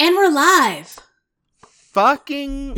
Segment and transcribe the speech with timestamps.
[0.00, 0.98] And we're live.
[1.60, 2.74] Fucking.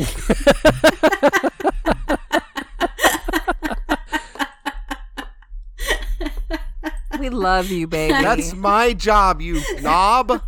[7.19, 8.11] We love you, baby.
[8.11, 10.41] That's my job, you knob.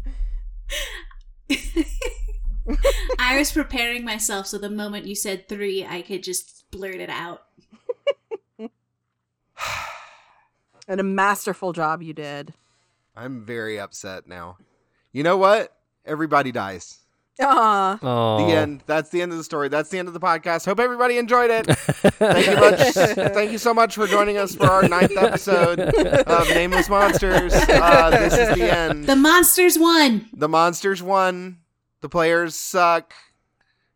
[3.18, 7.10] I was preparing myself so the moment you said three, I could just blurt it
[7.10, 7.44] out.
[8.60, 8.70] and
[11.00, 12.54] a masterful job you did.
[13.16, 14.58] I'm very upset now.
[15.14, 15.75] You know what?
[16.06, 17.00] Everybody dies.
[17.42, 18.00] Aw.
[18.02, 18.82] Oh, The end.
[18.86, 19.68] That's the end of the story.
[19.68, 20.66] That's the end of the podcast.
[20.66, 21.66] Hope everybody enjoyed it.
[21.66, 22.80] Thank you much.
[23.34, 27.54] Thank you so much for joining us for our ninth episode of Nameless Monsters.
[27.54, 29.06] Uh, this is the end.
[29.06, 30.30] The monsters won.
[30.32, 31.58] The monsters won.
[32.02, 33.14] The players suck.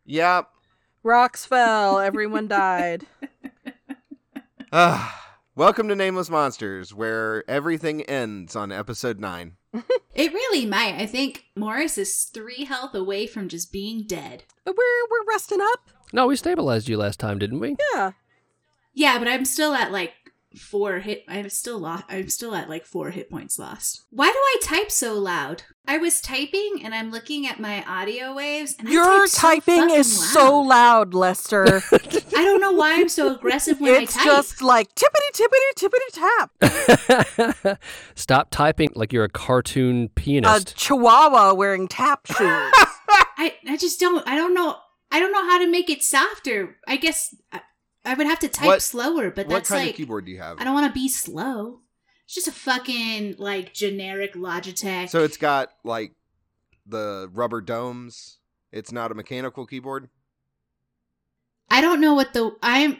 [0.05, 0.49] Yep.
[1.03, 1.99] Rocks fell.
[1.99, 3.05] Everyone died.
[4.71, 5.33] Ah.
[5.55, 9.53] welcome to Nameless Monsters, where everything ends on episode nine.
[10.15, 10.95] It really might.
[10.95, 14.43] I think Morris is three health away from just being dead.
[14.65, 15.79] But we're we're resting up.
[16.11, 17.75] no, we stabilized you last time, didn't we?
[17.93, 18.11] Yeah.
[18.93, 20.13] Yeah, but I'm still at like
[20.57, 21.23] four hit.
[21.27, 22.05] I'm still lost.
[22.09, 24.03] I'm still at like four hit points lost.
[24.09, 25.63] Why do I type so loud?
[25.87, 28.75] I was typing and I'm looking at my audio waves.
[28.77, 31.81] And I Your type so typing fucking is so loud, Lester.
[31.91, 34.25] I don't know why I'm so aggressive when it's I type.
[34.27, 35.89] just like tippity tippity
[36.61, 36.99] tippity
[37.61, 37.79] tap.
[38.15, 40.71] Stop typing like you're a cartoon pianist.
[40.71, 42.37] A chihuahua wearing tap shoes.
[42.39, 44.27] I I just don't.
[44.27, 44.75] I don't know.
[45.11, 46.77] I don't know how to make it softer.
[46.87, 47.35] I guess
[48.09, 50.31] I, would have to type What- slower, but what that's kind like of keyboard do
[50.31, 50.59] you have?
[50.59, 51.81] I don't want to be slow.
[52.25, 55.09] It's just a fucking like generic Logitech.
[55.09, 56.13] So it's got like
[56.85, 58.37] the rubber domes.
[58.71, 60.09] It's not a mechanical keyboard.
[61.69, 62.97] I don't know what the I'm.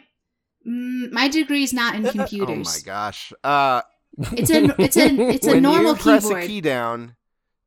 [0.66, 2.48] Mm, my degree is not in computers.
[2.50, 3.32] Oh my gosh.
[3.42, 3.82] Uh
[4.32, 6.44] It's a it's a it's a when normal you press keyboard.
[6.44, 7.16] a key down,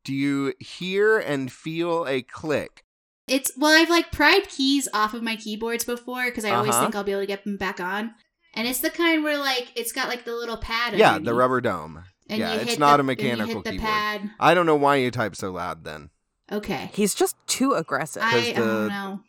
[0.04, 2.83] do you hear and feel a click?
[3.28, 6.82] It's well, I've like pried keys off of my keyboards before because I always Uh-huh.
[6.84, 8.14] think I'll be able to get them back on.
[8.54, 10.98] And it's the kind where like it's got like the little pad.
[10.98, 12.04] Yeah, the rubber dome.
[12.30, 13.90] and yeah, it's not the- a and you mechanical hit the keyboard.
[13.90, 14.30] pad.
[14.40, 16.10] I don't know why you type so loud then.
[16.52, 18.22] Okay, He's just too aggressive.
[18.24, 19.22] I, I don't know.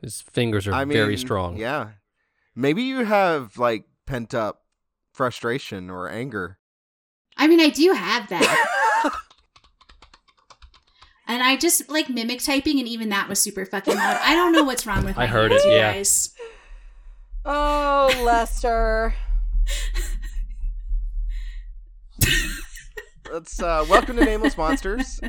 [0.00, 1.56] His fingers are I mean, very strong.
[1.56, 1.90] Yeah.
[2.54, 4.62] Maybe you have like pent up
[5.12, 6.58] frustration or anger.
[7.36, 8.42] I mean, I do have that,
[11.30, 14.18] and I just like mimic typing, and even that was super fucking loud.
[14.22, 15.16] I don't know what's wrong with.
[15.18, 15.92] I my heard hands, it, yeah.
[15.94, 16.34] Guys.
[17.44, 19.14] oh, Lester.
[23.32, 25.20] Let's uh welcome to Nameless Monsters.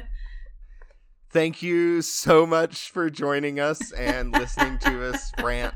[1.29, 5.75] Thank you so much for joining us and listening to us rant.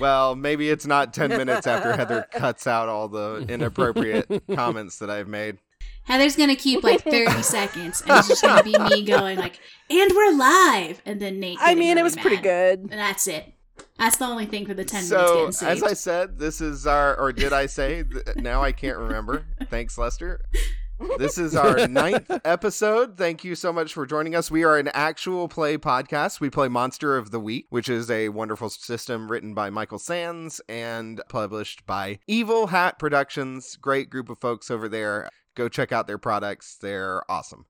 [0.00, 5.10] Well, maybe it's not 10 minutes after Heather cuts out all the inappropriate comments that
[5.10, 5.58] I've made.
[6.04, 9.58] Heather's gonna keep like thirty seconds, and it's just gonna be me going like,
[9.90, 11.58] "And we're live," and then Nate.
[11.60, 12.80] I getting mean, it really was pretty good.
[12.80, 13.52] And that's it.
[13.98, 15.90] That's the only thing for the ten so, minutes getting as.
[15.90, 18.02] I said, this is our, or did I say?
[18.02, 19.46] Th- Now I can't remember.
[19.70, 20.44] Thanks, Lester.
[21.18, 23.16] This is our ninth episode.
[23.16, 24.50] Thank you so much for joining us.
[24.50, 26.40] We are an actual play podcast.
[26.40, 30.60] We play Monster of the Week, which is a wonderful system written by Michael Sands
[30.68, 33.76] and published by Evil Hat Productions.
[33.76, 35.28] Great group of folks over there.
[35.54, 37.66] Go check out their products, they're awesome.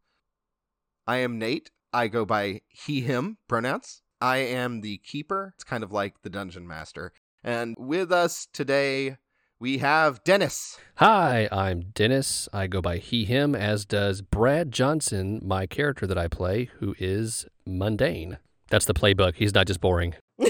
[1.06, 1.70] I am Nate.
[1.92, 4.02] I go by he, him pronouns.
[4.20, 5.52] I am the keeper.
[5.54, 7.12] It's kind of like the dungeon master.
[7.42, 9.18] And with us today,
[9.60, 10.78] we have Dennis.
[10.96, 12.48] Hi, I'm Dennis.
[12.54, 16.94] I go by he, him, as does Brad Johnson, my character that I play, who
[16.98, 18.38] is mundane.
[18.70, 19.34] That's the playbook.
[19.34, 20.14] He's not just boring.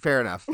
[0.00, 0.48] Fair enough.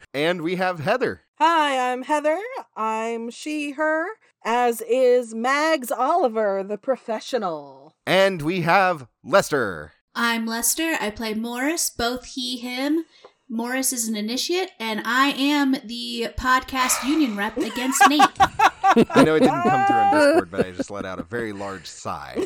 [0.14, 1.22] and we have Heather.
[1.38, 2.38] Hi, I'm Heather.
[2.76, 4.06] I'm she, her,
[4.46, 7.96] as is Mags Oliver, the professional.
[8.06, 9.92] And we have Lester.
[10.14, 10.96] I'm Lester.
[11.00, 13.04] I play Morris, both he, him.
[13.48, 18.20] Morris is an initiate, and I am the podcast union rep against Nate.
[18.40, 21.52] I know it didn't come through on Discord, but I just let out a very
[21.52, 22.40] large sigh.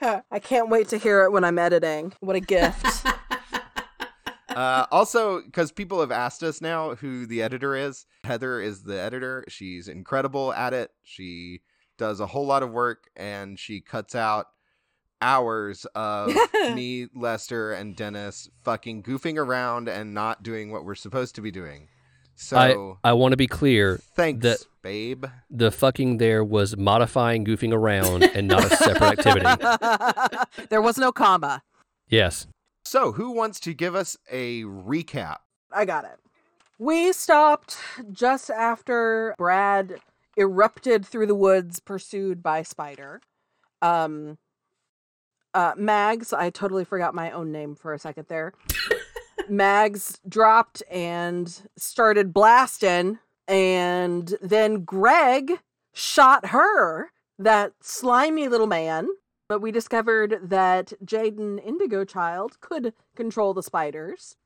[0.30, 2.12] I can't wait to hear it when I'm editing.
[2.20, 2.84] What a gift.
[4.54, 9.00] Uh, also, because people have asked us now who the editor is, Heather is the
[9.00, 9.44] editor.
[9.48, 10.90] She's incredible at it.
[11.02, 11.60] She
[11.98, 14.46] does a whole lot of work and she cuts out
[15.20, 16.32] hours of
[16.74, 21.50] me, Lester, and Dennis fucking goofing around and not doing what we're supposed to be
[21.50, 21.88] doing.
[22.36, 25.24] So, I, I want to be clear thanks, that- babe.
[25.50, 30.66] the fucking there was modifying goofing around and not a separate activity.
[30.68, 31.62] there was no comma.
[32.08, 32.46] Yes.
[32.84, 35.38] So, who wants to give us a recap?
[35.72, 36.18] I got it.
[36.78, 37.78] We stopped
[38.12, 40.00] just after Brad
[40.36, 43.20] erupted through the woods pursued by Spider.
[43.80, 44.38] Um
[45.54, 48.52] uh, Mags, I totally forgot my own name for a second there.
[49.48, 55.60] Mags dropped and started blasting, and then Greg
[55.92, 59.08] shot her, that slimy little man.
[59.48, 64.36] But we discovered that Jaden Indigo Child could control the spiders.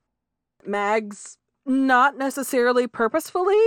[0.67, 3.63] Mags, not necessarily purposefully,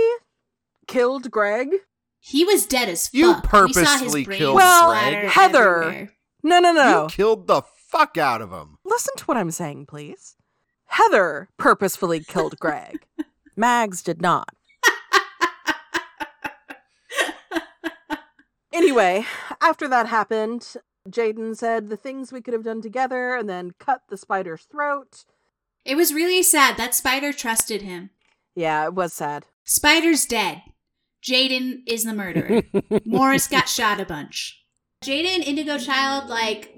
[0.86, 1.70] killed Greg.
[2.20, 3.14] He was dead as fuck.
[3.14, 6.12] You we saw his purposely brains killed Well, splatter Heather, everywhere.
[6.42, 7.02] No, no, no.
[7.02, 8.78] You killed the fuck out of him.
[8.84, 10.36] Listen to what I'm saying, please.
[10.86, 13.06] Heather purposefully killed Greg.
[13.56, 14.48] Mags did not.
[18.72, 19.26] Anyway,
[19.60, 20.76] after that happened,
[21.08, 25.24] Jaden said the things we could have done together and then cut the spider's throat.
[25.84, 26.76] It was really sad.
[26.76, 28.10] That spider trusted him.
[28.54, 29.46] Yeah, it was sad.
[29.64, 30.62] Spider's dead.
[31.24, 32.62] Jaden is the murderer.
[33.04, 34.64] Morris got shot a bunch.
[35.04, 36.74] Jaden Indigo Child, like,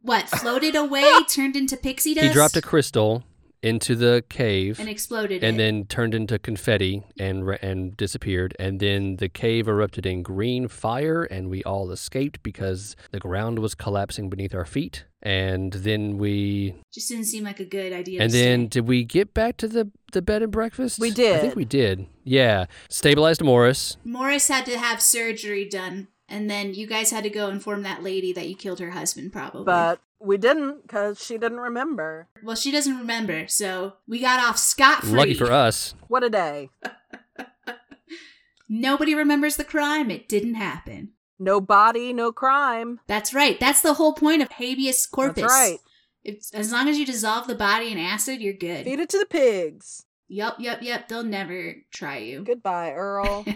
[0.00, 2.26] what, floated away, turned into pixie dust?
[2.26, 3.24] he dropped a crystal
[3.68, 5.58] into the cave and exploded and it.
[5.58, 8.56] then turned into confetti and and disappeared.
[8.58, 13.58] And then the cave erupted in green fire, and we all escaped because the ground
[13.60, 15.04] was collapsing beneath our feet.
[15.20, 18.22] And then we, Just didn't seem like a good idea.
[18.22, 18.68] and to then stay.
[18.80, 20.98] did we get back to the the bed and breakfast?
[21.00, 21.36] We did.
[21.36, 22.06] I think we did.
[22.24, 23.96] Yeah, stabilized Morris.
[24.04, 28.02] Morris had to have surgery done, and then you guys had to go inform that
[28.02, 29.64] lady that you killed her husband, probably.
[29.64, 32.28] But we didn't because she didn't remember.
[32.42, 35.18] well, she doesn't remember, so we got off scot free.
[35.18, 35.94] Lucky for us.
[36.08, 36.70] What a day.
[38.68, 40.10] Nobody remembers the crime.
[40.10, 41.12] It didn't happen.
[41.38, 43.00] No body, no crime.
[43.06, 43.58] That's right.
[43.58, 45.42] That's the whole point of habeas corpus.
[45.42, 45.78] That's right.
[46.24, 48.84] It's, as long as you dissolve the body in acid, you're good.
[48.84, 50.04] Feed it to the pigs.
[50.26, 51.08] Yup, yup, yup.
[51.08, 52.42] They'll never try you.
[52.42, 53.46] Goodbye, Earl.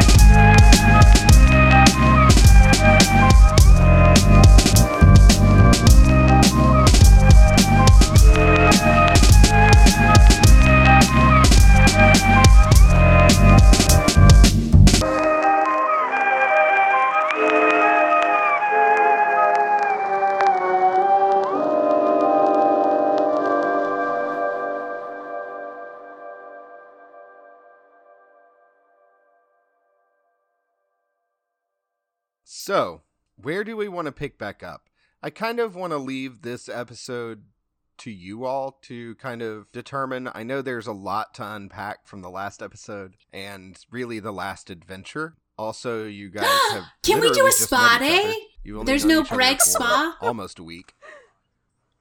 [32.64, 33.00] So,
[33.34, 34.88] where do we want to pick back up?
[35.20, 37.42] I kind of want to leave this episode
[37.98, 40.30] to you all to kind of determine.
[40.32, 44.70] I know there's a lot to unpack from the last episode and really the last
[44.70, 45.34] adventure.
[45.58, 48.32] Also, you guys have Can we do a spa met each other.
[48.32, 48.38] day?
[48.62, 50.16] You've only There's no Greg spa?
[50.20, 50.94] Almost a week.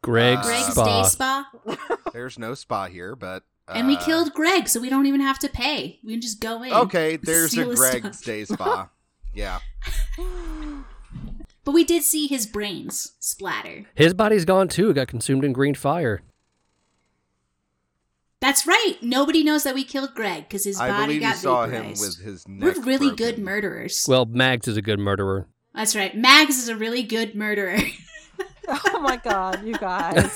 [0.04, 0.86] Greg's, Uh, Greg's spa.
[0.86, 1.52] day spa.
[2.14, 5.40] There's no spa here, but and we uh, killed Greg, so we don't even have
[5.40, 6.00] to pay.
[6.04, 6.72] We can just go in.
[6.72, 8.24] Okay, there's a his Greg's stuff.
[8.24, 8.90] day spa.
[9.34, 9.60] Yeah.
[11.64, 13.86] But we did see his brains splatter.
[13.96, 14.90] His body's gone too.
[14.90, 16.22] It got consumed in green fire.
[18.40, 18.96] That's right.
[19.04, 21.72] Nobody knows that we killed Greg because his I body believe you got saw him
[21.72, 22.02] vaporized.
[22.02, 23.16] with his We're really broken.
[23.16, 24.06] good murderers.
[24.08, 25.48] Well, Mags is a good murderer.
[25.76, 26.16] That's right.
[26.18, 27.78] Mags is a really good murderer.
[28.68, 30.36] oh my god, you guys.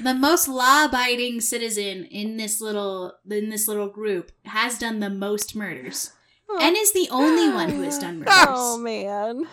[0.00, 5.54] the most law-abiding citizen in this little in this little group has done the most
[5.56, 6.12] murders,
[6.60, 8.34] and is the only one who has done murders.
[8.48, 9.46] Oh man.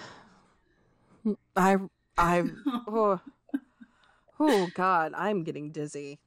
[1.56, 1.78] I
[2.18, 2.44] I
[2.88, 3.20] oh,
[4.40, 6.20] oh god, I'm getting dizzy.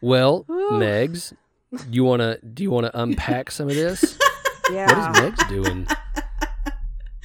[0.00, 0.70] well, Whew.
[0.72, 1.32] Megs,
[1.90, 4.18] you wanna do you wanna unpack some of this?
[4.70, 4.86] Yeah.
[4.86, 5.86] What is Megs doing?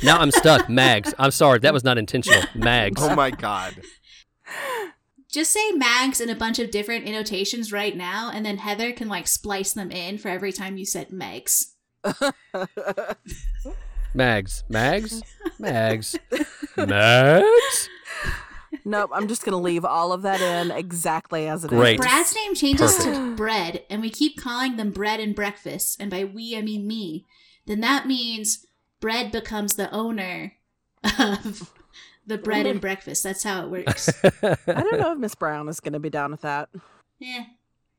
[0.03, 0.70] Now I'm stuck.
[0.70, 1.13] Mags.
[1.17, 1.60] I'm sorry.
[1.60, 2.41] That was not intentional.
[2.55, 3.01] Mags.
[3.01, 3.81] Oh my god.
[5.29, 9.08] Just say Mags in a bunch of different annotations right now, and then Heather can
[9.08, 11.74] like splice them in for every time you said Megs.
[14.13, 14.63] Mags.
[14.67, 15.24] Mags.
[15.58, 16.17] Mags.
[16.75, 17.89] Mags.
[18.84, 21.77] nope, I'm just gonna leave all of that in exactly as it is.
[21.77, 22.00] Great.
[22.00, 26.25] Brad's name changes to bread, and we keep calling them bread and breakfast, and by
[26.25, 27.25] we I mean me.
[27.67, 28.65] Then that means
[29.01, 30.53] bread becomes the owner
[31.20, 31.70] of
[32.25, 33.24] the bread and breakfast.
[33.24, 34.10] That's how it works.
[34.24, 36.70] I don't know if Miss Brown is gonna be down with that.
[37.22, 37.43] Eh,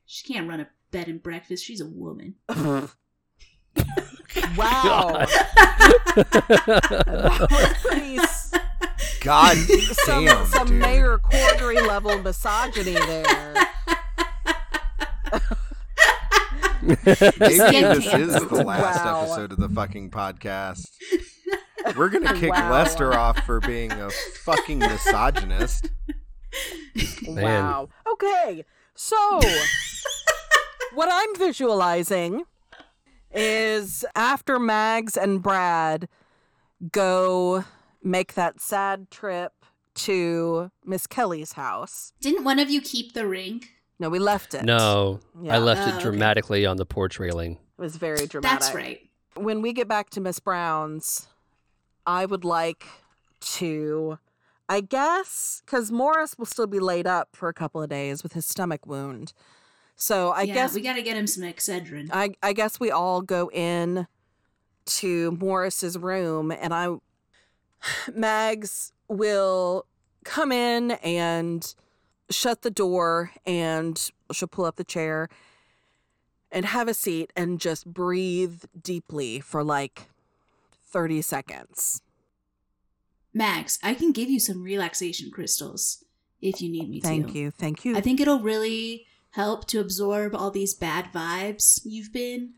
[0.06, 1.64] she can't run a bed and breakfast.
[1.64, 2.36] She's a woman.
[4.56, 5.26] Wow.
[6.16, 8.52] that was pretty s-
[9.20, 10.80] God some, damn, some dude.
[10.80, 13.54] Mayor Corddry level misogyny there.
[16.86, 19.22] Maybe this is the last Wow.
[19.22, 20.88] episode of the fucking podcast.
[21.96, 22.70] We're gonna kick Wow.
[22.72, 25.90] Lester off for being a fucking misogynist.
[27.28, 27.64] Man.
[27.64, 27.88] Wow.
[28.12, 28.64] Okay.
[28.94, 29.16] So
[30.94, 32.44] what I'm visualizing
[33.32, 36.08] is after Mags and Brad
[36.90, 37.64] go
[38.02, 39.52] make that sad trip
[39.94, 42.12] to Miss Kelly's house.
[42.20, 43.62] Didn't one of you keep the ring?
[44.02, 44.64] No, we left it.
[44.64, 45.54] No, Yeah.
[45.54, 46.02] I left Oh, it okay.
[46.02, 47.52] dramatically on the porch railing.
[47.52, 48.60] It was very dramatic.
[48.60, 49.00] That's right.
[49.36, 51.28] When we get back to Miss Brown's,
[52.04, 52.84] I would like
[53.42, 54.18] to,
[54.68, 58.32] I guess, because Morris will still be laid up for a couple of days with
[58.32, 59.32] his stomach wound.
[59.94, 62.10] So I yeah, guess we got to get him some Excedrin.
[62.12, 64.08] I, I guess we all go in
[64.84, 66.88] to Morris's room and I
[68.12, 69.86] Mags will
[70.24, 71.74] come in and
[72.32, 75.28] shut the door and she'll pull up the chair
[76.50, 80.08] and have a seat and just breathe deeply for like
[80.86, 82.02] 30 seconds.
[83.34, 86.04] Max, I can give you some relaxation crystals
[86.40, 87.38] if you need me Thank to.
[87.38, 87.50] you.
[87.50, 87.96] Thank you.
[87.96, 92.52] I think it'll really help to absorb all these bad vibes you've been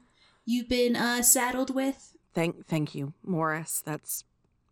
[0.45, 2.17] you've been uh, saddled with.
[2.35, 3.83] thank thank you, Morris.
[3.85, 4.25] That's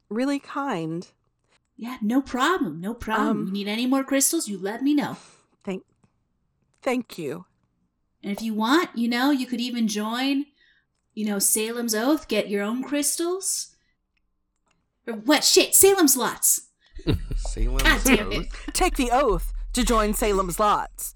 [0.08, 1.06] really kind.
[1.76, 2.80] Yeah, no problem.
[2.80, 3.28] No problem.
[3.28, 5.16] Um, you need any more crystals, you let me know.
[5.64, 5.82] Thank
[6.82, 7.46] thank you.
[8.22, 10.46] And if you want, you know, you could even join,
[11.14, 13.74] you know, Salem's Oath, get your own crystals.
[15.06, 15.74] Or what shit?
[15.74, 16.68] Salem's lots.
[17.36, 18.38] Salem's God damn it.
[18.38, 18.70] Oath?
[18.72, 21.14] Take the oath to join Salem's Lots.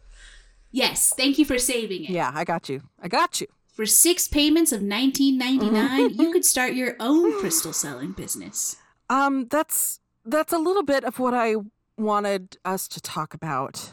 [0.72, 2.10] Yes, thank you for saving it.
[2.10, 2.82] Yeah, I got you.
[3.00, 3.46] I got you.
[3.72, 8.76] For six payments of nineteen ninety nine, you could start your own crystal selling business.
[9.08, 11.56] Um, that's that's a little bit of what I
[11.97, 13.92] wanted us to talk about.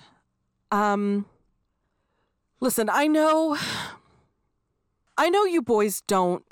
[0.72, 1.26] Um,
[2.60, 3.58] listen, I know,
[5.18, 6.44] I know you boys don't.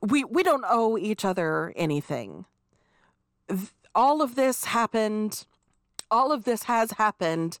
[0.00, 2.44] We we don't owe each other anything.
[3.94, 5.46] All of this happened.
[6.10, 7.58] All of this has happened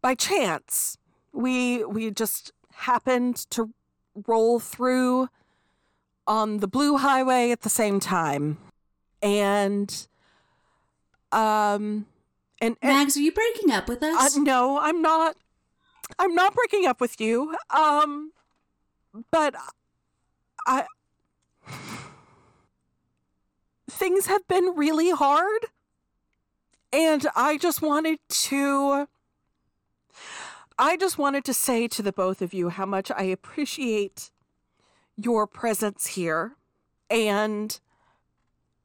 [0.00, 0.98] by chance.
[1.32, 3.70] We we just happened to
[4.26, 5.28] roll through
[6.26, 8.58] on the blue highway at the same time
[9.22, 10.08] and
[11.32, 12.06] um
[12.60, 14.36] and, and Mags, are you breaking up with uh, us?
[14.36, 15.36] no i'm not
[16.18, 18.32] i'm not breaking up with you um
[19.30, 19.54] but
[20.66, 20.84] i
[23.90, 25.66] things have been really hard
[26.92, 29.06] and i just wanted to
[30.78, 34.30] i just wanted to say to the both of you how much i appreciate
[35.16, 36.56] your presence here
[37.10, 37.80] and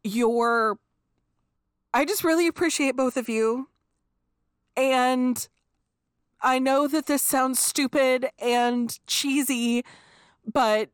[0.04, 0.78] your
[1.98, 3.70] I just really appreciate both of you.
[4.76, 5.48] And
[6.40, 9.84] I know that this sounds stupid and cheesy,
[10.46, 10.92] but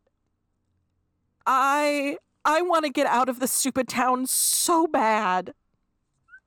[1.46, 5.54] I I want to get out of this stupid town so bad.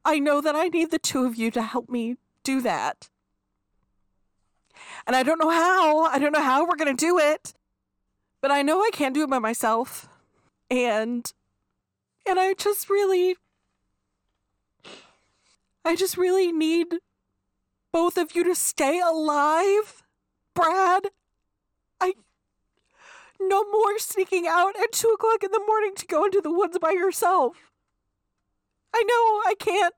[0.07, 3.11] I know that I need the two of you to help me do that.
[5.07, 6.05] And I don't know how.
[6.05, 7.53] I don't know how we're going to do it.
[8.41, 10.09] But I know I can't do it by myself.
[10.71, 11.31] And
[12.27, 13.37] and I just really
[15.87, 16.97] I just really need
[17.93, 20.03] both of you to stay alive.
[20.53, 21.11] Brad,
[22.01, 22.15] I
[23.39, 26.77] no more sneaking out at two o'clock in the morning to go into the woods
[26.81, 27.71] by yourself.
[28.93, 29.95] I know I can't.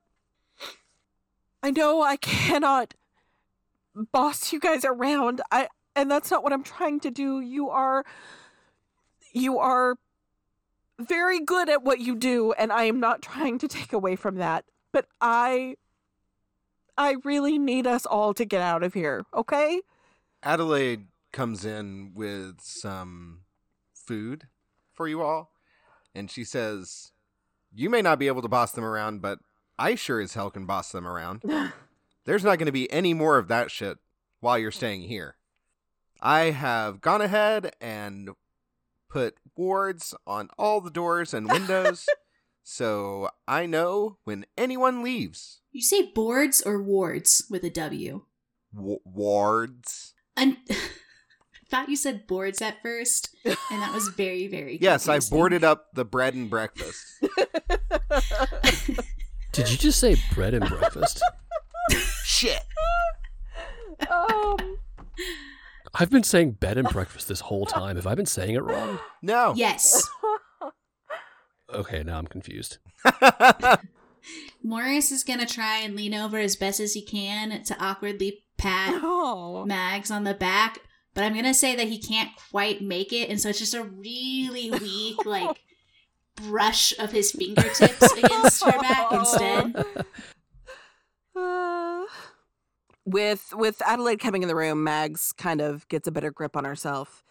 [1.63, 2.93] I know I cannot
[3.95, 5.41] boss you guys around.
[5.51, 7.39] I and that's not what I'm trying to do.
[7.39, 8.05] You are
[9.33, 9.95] you are
[10.99, 14.35] very good at what you do and I am not trying to take away from
[14.35, 14.65] that.
[14.91, 15.75] But I
[16.97, 19.81] I really need us all to get out of here, okay?
[20.43, 23.41] Adelaide comes in with some
[23.93, 24.47] food
[24.93, 25.51] for you all,
[26.13, 27.11] and she says,
[27.73, 29.39] You may not be able to boss them around, but
[29.77, 31.43] I sure as hell can boss them around.
[32.25, 33.97] There's not going to be any more of that shit
[34.41, 35.37] while you're staying here.
[36.21, 38.31] I have gone ahead and
[39.09, 42.07] put wards on all the doors and windows,
[42.63, 45.61] so I know when anyone leaves.
[45.71, 48.23] You say boards or wards with a W?
[48.75, 50.13] W- wards?
[50.37, 50.75] Un- I
[51.69, 54.79] thought you said boards at first, and that was very, very.
[54.81, 57.05] Yes, I boarded up the bread and breakfast.
[59.51, 61.21] Did you just say bread and breakfast?
[62.23, 62.61] Shit.
[64.09, 64.77] um
[65.95, 67.95] I've been saying bed and breakfast this whole time.
[67.95, 68.99] Have I been saying it wrong?
[69.23, 69.53] No.
[69.55, 70.07] Yes,
[71.73, 72.77] Okay, now I'm confused.
[74.63, 78.99] Morris is gonna try and lean over as best as he can to awkwardly pat
[79.03, 79.65] oh.
[79.65, 80.79] Mags on the back,
[81.13, 83.83] but I'm gonna say that he can't quite make it, and so it's just a
[83.83, 85.63] really weak, like,
[86.35, 89.85] brush of his fingertips against her back instead.
[91.35, 92.03] Uh,
[93.05, 96.65] with with Adelaide coming in the room, Mags kind of gets a better grip on
[96.65, 97.23] herself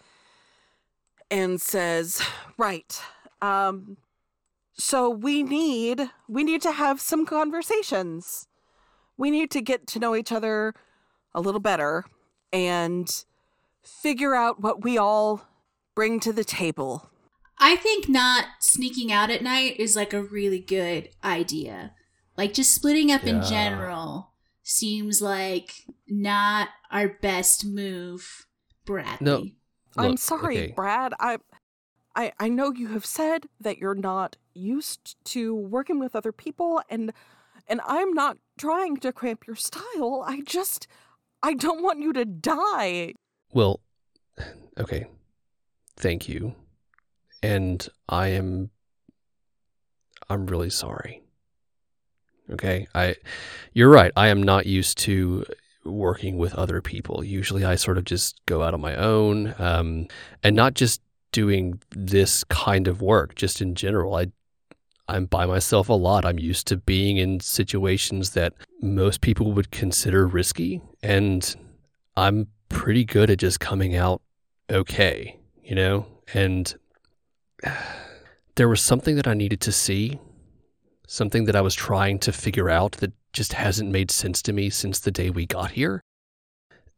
[1.31, 2.23] and says,
[2.57, 3.01] "Right.
[3.41, 3.97] Um
[4.79, 8.47] so we need we need to have some conversations.
[9.17, 10.75] We need to get to know each other
[11.35, 12.05] a little better
[12.53, 13.25] and
[13.83, 15.43] figure out what we all
[15.95, 17.11] bring to the table."
[17.61, 21.93] I think not sneaking out at night is like a really good idea.
[22.37, 24.31] Like just splitting up in general
[24.63, 25.73] seems like
[26.07, 28.47] not our best move,
[28.85, 29.27] Bradley.
[29.27, 29.45] No.
[29.97, 30.73] I'm sorry, okay.
[30.73, 31.15] Brad.
[31.19, 31.39] I,
[32.15, 36.83] I I know you have said that you're not used to working with other people
[36.91, 37.13] and
[37.69, 40.25] and I'm not trying to cramp your style.
[40.27, 40.89] I just
[41.43, 43.15] I don't want you to die.
[43.53, 43.81] Well,
[44.79, 45.07] okay.
[45.97, 46.55] Thank you.
[47.43, 48.71] And I am
[50.29, 51.23] I'm really sorry.
[52.51, 52.87] Okay?
[52.95, 53.17] I
[53.73, 54.13] you're right.
[54.17, 55.45] I am not used to
[55.85, 57.23] working with other people.
[57.25, 60.07] Usually I sort of just go out on my own um
[60.43, 61.01] and not just
[61.33, 64.15] doing this kind of work, just in general.
[64.15, 64.33] I
[65.09, 66.25] I'm by myself a lot.
[66.25, 71.57] I'm used to being in situations that most people would consider risky and
[72.17, 74.21] I'm pretty good at just coming out
[74.71, 76.07] okay, you know?
[76.35, 76.75] And
[78.57, 80.21] there was something that I needed to see,
[81.07, 84.71] something that I was trying to figure out that just hasn't made sense to me
[84.71, 86.03] since the day we got here.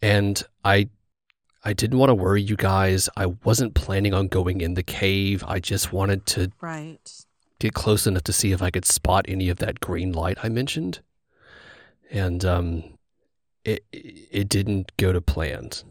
[0.02, 0.88] And I
[1.62, 3.10] I didn't want to worry you guys.
[3.18, 5.44] I wasn't planning on going in the cave.
[5.46, 7.26] I just wanted to Right.
[7.60, 10.48] Get close enough to see if I could spot any of that green light I
[10.48, 11.00] mentioned.
[12.10, 12.98] And um
[13.64, 15.84] it it didn't go to planned.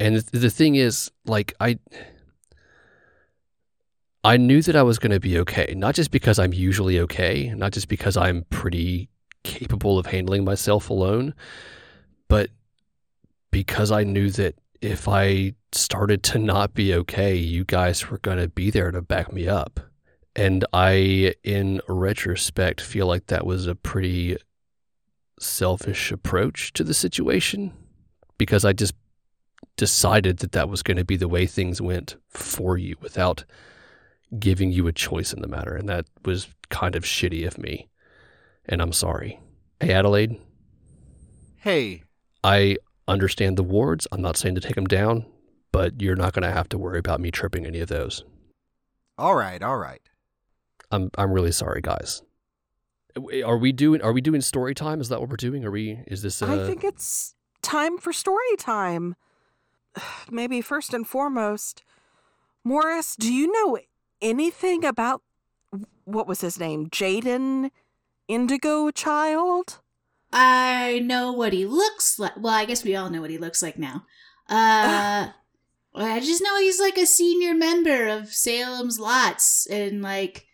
[0.00, 1.78] And the thing is like I
[4.24, 7.54] I knew that I was going to be okay, not just because I'm usually okay,
[7.54, 9.08] not just because I'm pretty
[9.44, 11.32] capable of handling myself alone,
[12.26, 12.50] but
[13.52, 18.38] because I knew that if I started to not be okay, you guys were going
[18.38, 19.78] to be there to back me up.
[20.36, 24.36] And I, in retrospect, feel like that was a pretty
[25.40, 27.72] selfish approach to the situation
[28.36, 28.94] because I just
[29.76, 33.44] decided that that was going to be the way things went for you without
[34.38, 35.74] giving you a choice in the matter.
[35.74, 37.88] And that was kind of shitty of me.
[38.66, 39.40] And I'm sorry.
[39.80, 40.38] Hey, Adelaide,
[41.56, 42.02] Hey,
[42.44, 42.76] I
[43.08, 44.06] understand the wards.
[44.12, 45.26] I'm not saying to take them down,
[45.72, 48.22] but you're not going to have to worry about me tripping any of those.
[49.18, 50.02] all right, all right.
[50.90, 52.22] I'm I'm really sorry, guys.
[53.44, 55.00] Are we doing Are we doing story time?
[55.00, 55.64] Is that what we're doing?
[55.64, 56.00] Are we?
[56.06, 56.42] Is this?
[56.42, 59.16] Uh, I think it's time for story time.
[60.30, 61.82] Maybe first and foremost,
[62.64, 63.78] Morris, do you know
[64.20, 65.22] anything about
[66.04, 66.88] what was his name?
[66.88, 67.70] Jaden
[68.28, 69.80] Indigo Child?
[70.32, 72.36] I know what he looks like.
[72.36, 74.04] Well, I guess we all know what he looks like now.
[74.48, 75.30] Uh,
[75.94, 80.45] I just know he's like a senior member of Salem's Lots, and like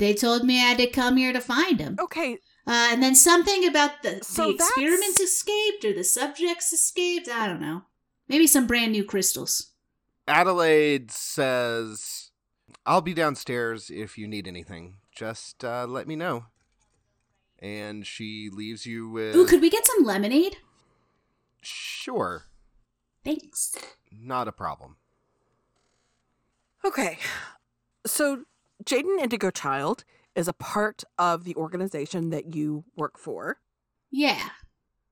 [0.00, 1.96] they told me I had to come here to find him.
[2.00, 6.72] Okay, Uh, and then something about the, So the that's- experiments escaped or the subjects
[6.72, 7.28] escaped.
[7.28, 7.82] I don't know.
[8.28, 9.72] Maybe some brand new crystals.
[10.28, 12.30] Adelaide says,
[12.86, 14.96] I'll be downstairs if you need anything.
[15.14, 16.46] Just uh, let me know.
[17.58, 19.34] And she leaves you with.
[19.34, 20.56] Ooh, could we get some lemonade?
[21.62, 22.44] Sure.
[23.24, 23.74] Thanks.
[24.12, 24.96] Not a problem.
[26.84, 27.18] Okay.
[28.06, 28.44] So
[28.84, 33.58] Jaden Indigo Child is a part of the organization that you work for,
[34.10, 34.50] Yeah.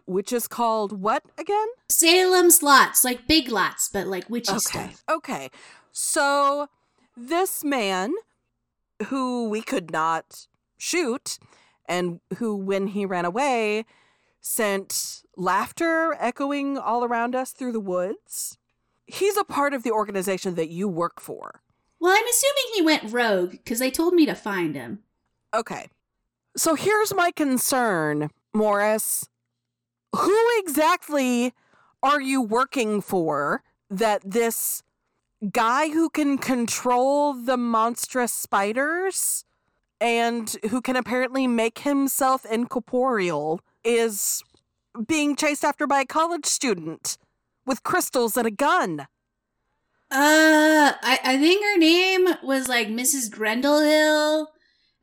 [0.07, 1.67] which is called what again?
[1.91, 4.59] Salem's Lots, like big lots, but like witchy Okay.
[4.61, 5.03] stuff.
[5.11, 5.51] Okay.
[5.93, 6.69] So
[7.17, 8.13] this man
[9.07, 10.47] who we could not
[10.79, 11.39] shoot
[11.87, 13.85] and who when he ran away
[14.41, 18.57] sent laughter echoing all around us through the woods.
[19.07, 21.63] He's a part of the organization that you work for.
[22.01, 25.01] Well, I'm assuming he went rogue because they told me to find him.
[25.55, 25.89] Okay.
[26.57, 29.29] So here's my concern, Morris.
[30.15, 31.53] Who exactly
[32.03, 34.83] are you working for that this
[35.53, 39.45] guy who can control the monstrous spiders
[40.01, 44.43] and who can apparently make himself incorporeal is
[45.07, 47.19] being chased after by a college student
[47.67, 49.07] with crystals and a gun?
[50.11, 53.31] Uh, I, I think her name was like Mrs.
[53.31, 54.49] Grendel Hill,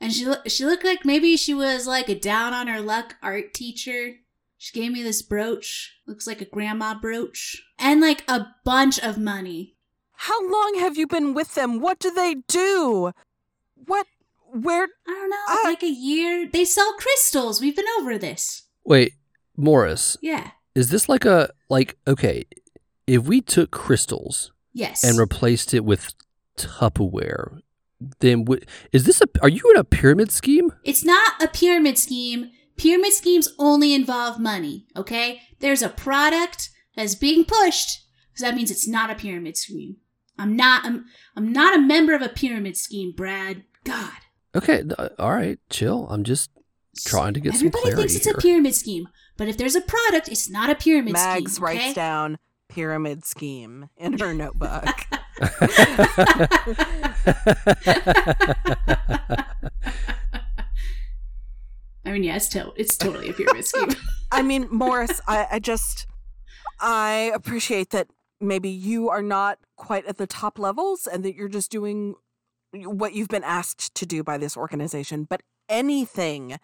[0.01, 3.15] and she loo- she looked like maybe she was like a down on her luck
[3.21, 4.15] art teacher.
[4.57, 9.17] She gave me this brooch, looks like a grandma brooch, and like a bunch of
[9.19, 9.75] money.
[10.13, 11.79] How long have you been with them?
[11.81, 13.11] What do they do?
[13.75, 14.07] What
[14.51, 15.61] where I don't know, Ah.
[15.65, 16.47] like a year.
[16.51, 17.61] They sell crystals.
[17.61, 18.63] We've been over this.
[18.85, 19.13] Wait,
[19.55, 20.51] Morris, Yeah.
[20.73, 22.45] is this like a like okay?
[23.05, 25.03] If we took crystals Yes.
[25.05, 26.13] and replaced it with
[26.57, 27.59] Tupperware,
[28.19, 28.61] then w-
[28.91, 29.27] is this a?
[29.41, 30.71] Are you in a pyramid scheme?
[30.83, 32.51] It's not a pyramid scheme.
[32.77, 35.39] Pyramid schemes only involve money, okay?
[35.59, 39.95] There's a product that's being pushed, so that means it's not a pyramid scheme.
[40.37, 41.05] I'm not I'm,
[41.37, 43.63] I'm not a member of a pyramid scheme, Brad.
[43.85, 44.11] God.
[44.53, 46.07] Okay, uh, all right, chill.
[46.09, 46.49] I'm just
[47.05, 48.35] trying to get some Everybody thinks it's here.
[48.35, 49.07] a pyramid scheme,
[49.37, 51.63] but if there's a product, it's not a pyramid Mags scheme.
[51.63, 51.93] writes okay?
[51.93, 52.37] down
[52.69, 54.85] pyramid scheme in her notebook.
[62.05, 63.89] I mean, yeah, it's, to- it's totally a pyramid scheme.
[64.31, 66.05] I mean, Morris, I, I just
[66.79, 68.07] I appreciate that
[68.39, 72.15] maybe you are not quite at the top levels and that you're just doing
[72.73, 75.23] what you've been asked to do by this organization.
[75.23, 76.57] But anything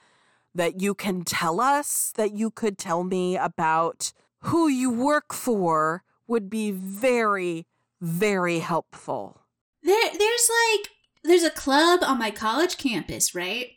[0.53, 4.11] that you can tell us that you could tell me about
[4.41, 7.67] who you work for would be very,
[7.99, 9.41] very helpful.
[9.83, 10.89] There, there's like,
[11.23, 13.67] there's a club on my college campus, right?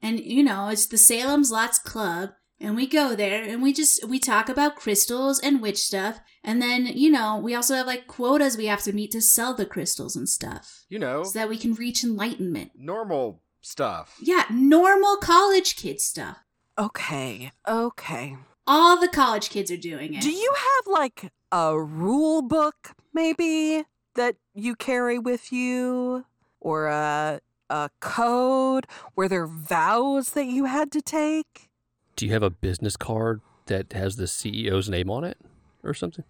[0.00, 4.08] And you know, it's the Salem's Lots Club, and we go there and we just
[4.08, 8.08] we talk about crystals and witch stuff, and then you know we also have like
[8.08, 11.48] quotas we have to meet to sell the crystals and stuff, You know, so that
[11.48, 12.72] we can reach enlightenment.
[12.76, 14.16] normal stuff.
[14.20, 16.38] Yeah, normal college kid stuff.
[16.76, 18.36] Okay, okay.
[18.66, 20.22] All the college kids are doing it.
[20.22, 26.24] Do you have like a rule book, maybe, that you carry with you?
[26.60, 28.86] Or a, a code?
[29.16, 31.70] Were there vows that you had to take?
[32.14, 35.38] Do you have a business card that has the CEO's name on it
[35.82, 36.24] or something?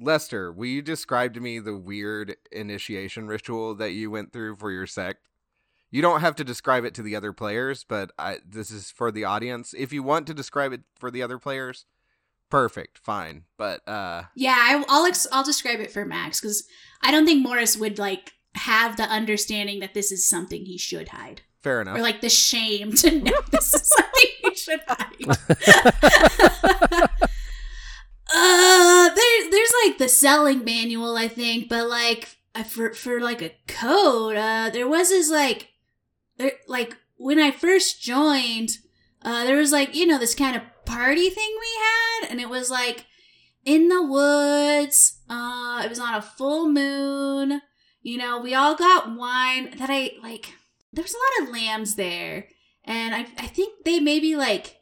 [0.00, 4.72] Lester, will you describe to me the weird initiation ritual that you went through for
[4.72, 5.28] your sect?
[5.90, 9.10] You don't have to describe it to the other players, but I, this is for
[9.10, 9.74] the audience.
[9.76, 11.84] If you want to describe it for the other players,
[12.48, 13.44] perfect, fine.
[13.56, 16.64] But uh Yeah, I, I'll ex- I'll describe it for Max because
[17.02, 21.08] I don't think Morris would like have the understanding that this is something he should
[21.08, 21.98] hide, fair enough.
[21.98, 25.26] or like the shame to know this is something he should hide.
[28.32, 32.36] uh, there, there's like the selling manual, I think, but like
[32.68, 35.68] for for like a code, uh, there was this like,
[36.40, 38.78] there, like when I first joined,
[39.22, 42.48] uh, there was like you know this kind of party thing we had, and it
[42.48, 43.04] was like
[43.64, 45.20] in the woods.
[45.28, 47.60] Uh, it was on a full moon.
[48.02, 50.54] You know, we all got wine that I like.
[50.92, 52.48] There was a lot of lambs there,
[52.84, 54.78] and I I think they maybe like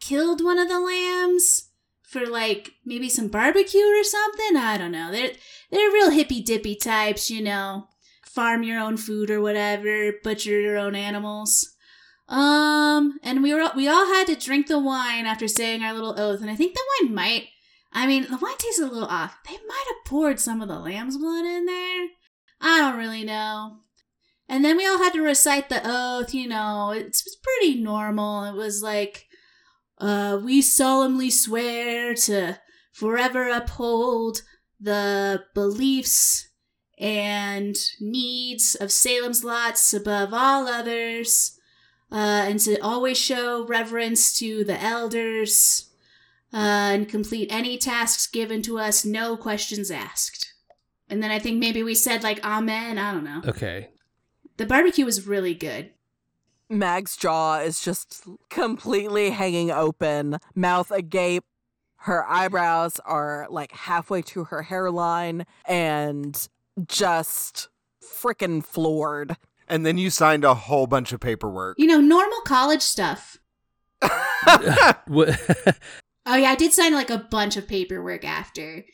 [0.00, 1.70] killed one of the lambs
[2.02, 4.56] for like maybe some barbecue or something.
[4.56, 5.12] I don't know.
[5.12, 5.32] They're
[5.70, 7.86] they're real hippy dippy types, you know.
[8.36, 11.74] Farm your own food or whatever, butcher your own animals.
[12.28, 16.20] Um, and we were we all had to drink the wine after saying our little
[16.20, 17.48] oath, and I think the wine might.
[17.94, 19.38] I mean, the wine tasted a little off.
[19.48, 22.08] They might have poured some of the lamb's blood in there.
[22.60, 23.78] I don't really know.
[24.50, 26.34] And then we all had to recite the oath.
[26.34, 28.44] You know, it's, it's pretty normal.
[28.44, 29.24] It was like,
[29.98, 32.58] uh, we solemnly swear to
[32.92, 34.42] forever uphold
[34.78, 36.46] the beliefs
[36.98, 41.58] and needs of Salem's Lots above all others,
[42.10, 45.90] uh, and to always show reverence to the elders,
[46.52, 46.56] uh,
[46.92, 50.54] and complete any tasks given to us, no questions asked.
[51.08, 52.98] And then I think maybe we said like Amen.
[52.98, 53.42] I don't know.
[53.46, 53.90] Okay.
[54.56, 55.90] The barbecue was really good.
[56.68, 61.44] Mag's jaw is just completely hanging open, mouth agape.
[62.00, 66.48] Her eyebrows are like halfway to her hairline and
[66.86, 67.68] just
[68.02, 69.36] freaking floored.
[69.68, 71.76] and then you signed a whole bunch of paperwork.
[71.78, 73.38] You know, normal college stuff.
[76.28, 78.84] Oh yeah, I did sign like a bunch of paperwork after.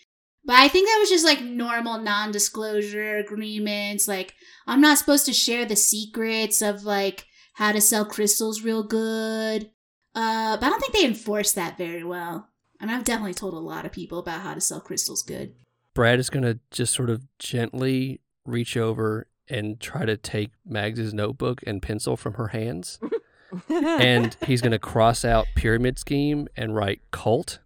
[0.44, 4.06] But I think that was just like normal non-disclosure agreements.
[4.06, 4.34] Like
[4.66, 9.70] I'm not supposed to share the secrets of like how to sell crystals real good.
[10.14, 12.48] Uh, but I don't think they enforce that very well.
[12.80, 15.54] And I've definitely told a lot of people about how to sell crystals good.
[15.94, 21.12] Brad is going to just sort of gently reach over and try to take Mags's
[21.12, 22.98] notebook and pencil from her hands.
[23.68, 27.58] and he's going to cross out pyramid scheme and write cult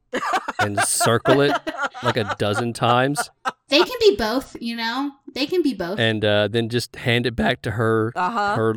[0.58, 1.52] and circle it
[2.02, 3.30] like a dozen times
[3.68, 5.12] They can be both, you know.
[5.34, 5.98] They can be both.
[5.98, 8.56] and uh, then just hand it back to her uh-huh.
[8.56, 8.74] her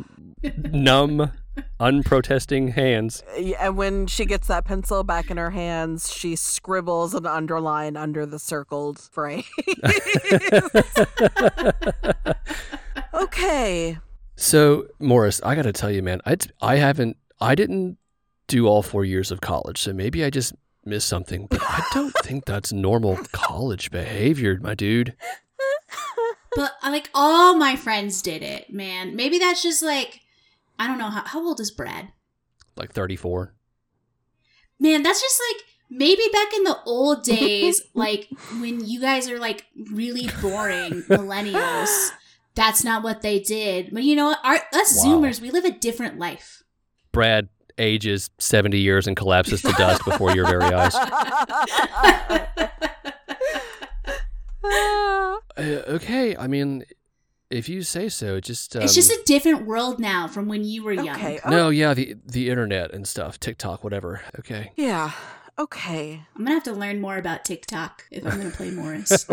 [0.70, 1.32] numb
[1.78, 3.22] unprotesting hands
[3.58, 8.24] And when she gets that pencil back in her hands, she scribbles an underline under
[8.26, 9.44] the circled phrase.
[13.14, 13.98] okay.
[14.36, 17.98] so morris i gotta tell you man I, I haven't i didn't
[18.46, 22.14] do all four years of college so maybe i just missed something, but I don't
[22.22, 25.14] think that's normal college behavior, my dude.
[26.56, 29.14] But like all my friends did it, man.
[29.14, 30.20] Maybe that's just like
[30.80, 32.08] I don't know how how old is Brad?
[32.74, 33.54] Like 34.
[34.80, 38.28] Man, that's just like maybe back in the old days, like
[38.60, 42.10] when you guys are like really boring millennials.
[42.54, 43.90] That's not what they did.
[43.92, 44.38] But you know what?
[44.42, 45.20] Our, us Wow.
[45.20, 46.64] Zoomers, we live a different life.
[47.12, 50.94] Brad ages 70 years and collapses to dust before your very eyes.
[55.56, 56.84] Uh, okay, I mean,
[57.50, 60.82] if you say so, just um, it's just a different world now from when you
[60.84, 61.10] were young.
[61.10, 61.40] okay.
[61.48, 64.22] no, yeah, the the internet and stuff, TikTok, whatever.
[64.38, 64.72] Okay.
[64.76, 65.12] Yeah.
[65.58, 66.22] Okay.
[66.36, 69.26] I'm gonna have to learn more about TikTok if I'm gonna play Morris.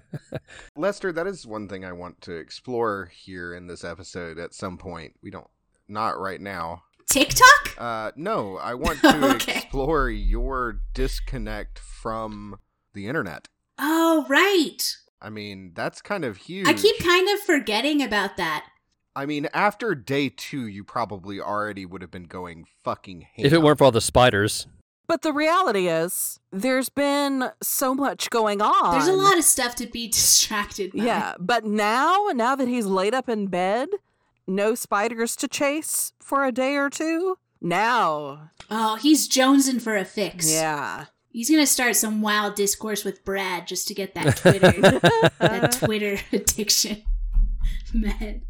[0.76, 4.76] Lester, that is one thing I want to explore here in this episode at some
[4.76, 5.14] point.
[5.22, 5.46] We don't,
[5.88, 6.82] not right now.
[7.08, 7.74] TikTok?
[7.78, 9.58] Uh, no, I want to Okay.
[9.60, 12.58] explore your disconnect from
[12.92, 13.48] the internet.
[13.78, 14.82] Oh, right.
[15.20, 16.68] I mean, that's kind of huge.
[16.68, 18.66] I keep kind of forgetting about that.
[19.14, 23.46] I mean, after day two, you probably already would have been going fucking ham.
[23.46, 24.66] if it weren't for all the spiders,
[25.08, 28.92] But the reality is, there's been so much going on.
[28.92, 31.04] There's a lot of stuff to be distracted by.
[31.04, 33.88] Yeah, but now, now that he's laid up in bed,
[34.46, 37.38] no spiders to chase for a day or two.
[37.60, 40.52] Now, Oh, he's jonesing for a fix.
[40.52, 41.06] yeah.
[41.36, 44.72] He's gonna start some wild discourse with Brad just to get that Twitter
[45.38, 47.02] that Twitter addiction.
[47.92, 48.40] Man.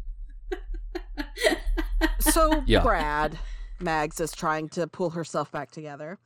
[2.21, 2.83] So, Yeah.
[2.83, 3.37] Brad,
[3.81, 6.17] Mags is trying to pull herself back together.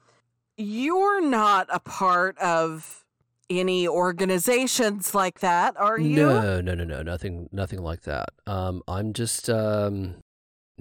[0.56, 3.06] You're not a part of
[3.50, 6.16] any organizations like that, are you?
[6.16, 8.30] no, no, no, no, nothing, nothing like that.
[8.46, 10.21] Um, I'm just, um,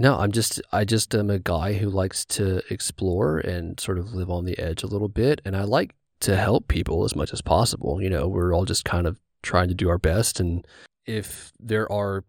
[0.00, 4.14] no, I'm just, I just am a guy who likes to explore and sort of
[4.14, 7.34] live on the edge a little bit, and I like to help people as much
[7.34, 8.00] as possible.
[8.00, 10.66] You know, we're all just kind of trying to do our best, and
[11.04, 12.24] if there are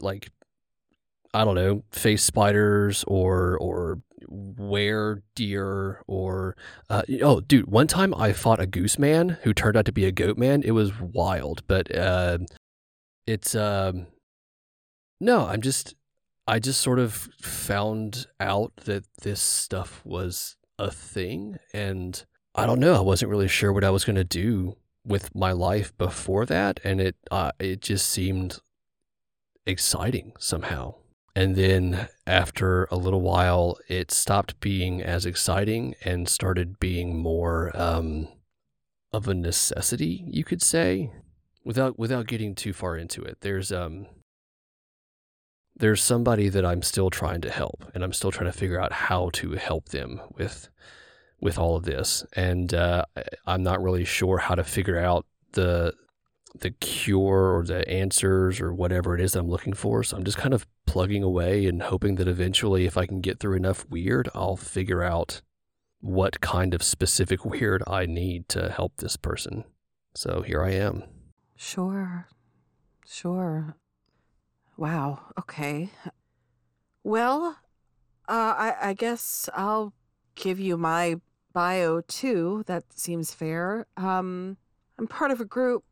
[0.00, 0.28] like
[1.32, 6.56] I don't know, face spiders or or were deer or
[6.90, 10.04] uh, oh, dude, one time I fought a goose man who turned out to be
[10.04, 10.64] a goat man.
[10.64, 12.38] It was wild, but uh,
[13.24, 14.08] it's um,
[15.20, 15.94] no, I'm just
[16.46, 22.80] I just sort of found out that this stuff was a thing, and I don't
[22.80, 24.76] know, I wasn't really sure what I was gonna do
[25.06, 28.58] with my life before that, and it uh, it just seemed
[29.66, 30.94] exciting somehow.
[31.36, 37.72] And then after a little while, it stopped being as exciting and started being more
[37.74, 38.28] um,
[39.12, 41.10] of a necessity, you could say,
[41.64, 43.38] without without getting too far into it.
[43.40, 44.06] There's um
[45.76, 48.92] there's somebody that I'm still trying to help, and I'm still trying to figure out
[48.92, 50.68] how to help them with
[51.40, 52.24] with all of this.
[52.34, 53.04] And uh,
[53.46, 55.94] I'm not really sure how to figure out the
[56.58, 60.04] the cure or the answers or whatever it is that I'm looking for.
[60.04, 63.40] So I'm just kind of plugging away and hoping that eventually, if I can get
[63.40, 65.42] through enough weird, I'll figure out
[66.00, 69.64] what kind of specific weird I need to help this person.
[70.14, 71.02] So here I am.
[71.56, 72.28] Sure.
[73.06, 73.76] Sure.
[74.76, 75.20] Wow.
[75.38, 75.90] Okay.
[77.02, 77.58] Well,
[78.28, 79.92] uh, I, I guess I'll
[80.34, 81.20] give you my
[81.52, 82.64] bio too.
[82.66, 83.86] That seems fair.
[83.96, 84.56] Um,
[84.98, 85.84] I'm part of a group.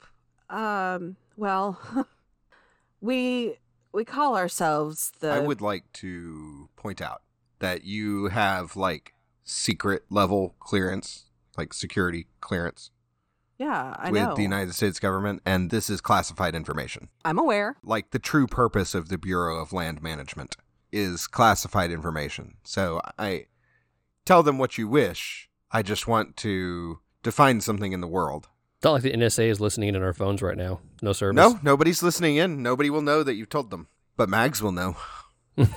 [0.50, 1.78] Um, well,
[3.00, 3.58] we
[3.92, 5.30] we call ourselves the.
[5.30, 7.22] I would like to point out
[7.60, 9.14] that you have like
[9.44, 12.90] secret level clearance, like security clearance
[13.58, 14.12] Yeah, I know.
[14.12, 14.34] with know.
[14.36, 17.08] the United States government, and this is classified information.
[17.24, 17.76] I'm aware.
[17.84, 20.56] Like the true purpose of the Bureau of Land Management
[20.90, 22.54] is classified information.
[22.64, 23.46] So I
[24.24, 25.48] tell them what you wish.
[25.70, 28.48] I just want to define something in the world.
[28.78, 30.80] It's not like the NSA is listening in on our phones right now.
[31.00, 31.36] No service.
[31.36, 32.62] No, nobody's listening in.
[32.62, 33.86] Nobody will know that you've told them,
[34.16, 34.96] but Mags will know.
[35.56, 35.68] And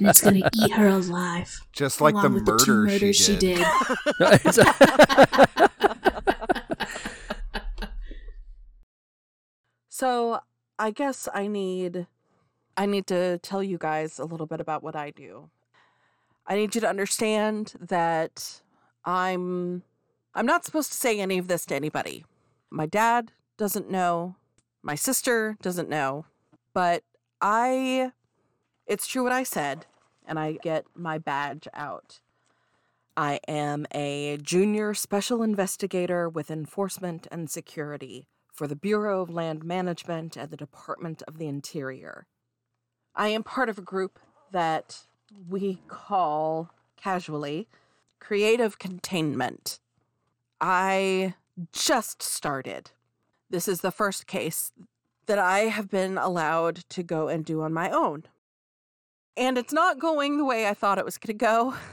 [0.00, 1.60] it's gonna eat her alive.
[1.72, 3.64] Just like the along with the two murders she did.
[4.20, 4.66] did.
[9.98, 10.38] So
[10.78, 12.06] I guess I need
[12.76, 15.50] I need to tell you guys a little bit about what I do.
[16.46, 18.62] I need you to understand that
[19.04, 19.82] I'm
[20.36, 22.24] I'm not supposed to say any of this to anybody.
[22.70, 24.36] My dad doesn't know,
[24.84, 26.26] my sister doesn't know,
[26.72, 27.02] but
[27.40, 28.12] I
[28.86, 29.86] it's true what I said
[30.26, 32.20] and I get my badge out.
[33.16, 39.64] I am a junior special investigator with enforcement and security for the Bureau of Land
[39.64, 42.26] Management and the Department of the Interior.
[43.14, 44.18] I am part of a group
[44.52, 45.06] that
[45.48, 47.68] we call casually
[48.20, 49.80] creative containment.
[50.60, 51.34] I
[51.72, 52.90] just started.
[53.50, 54.72] This is the first case
[55.28, 58.24] that I have been allowed to go and do on my own.
[59.36, 61.74] And it's not going the way I thought it was going to go.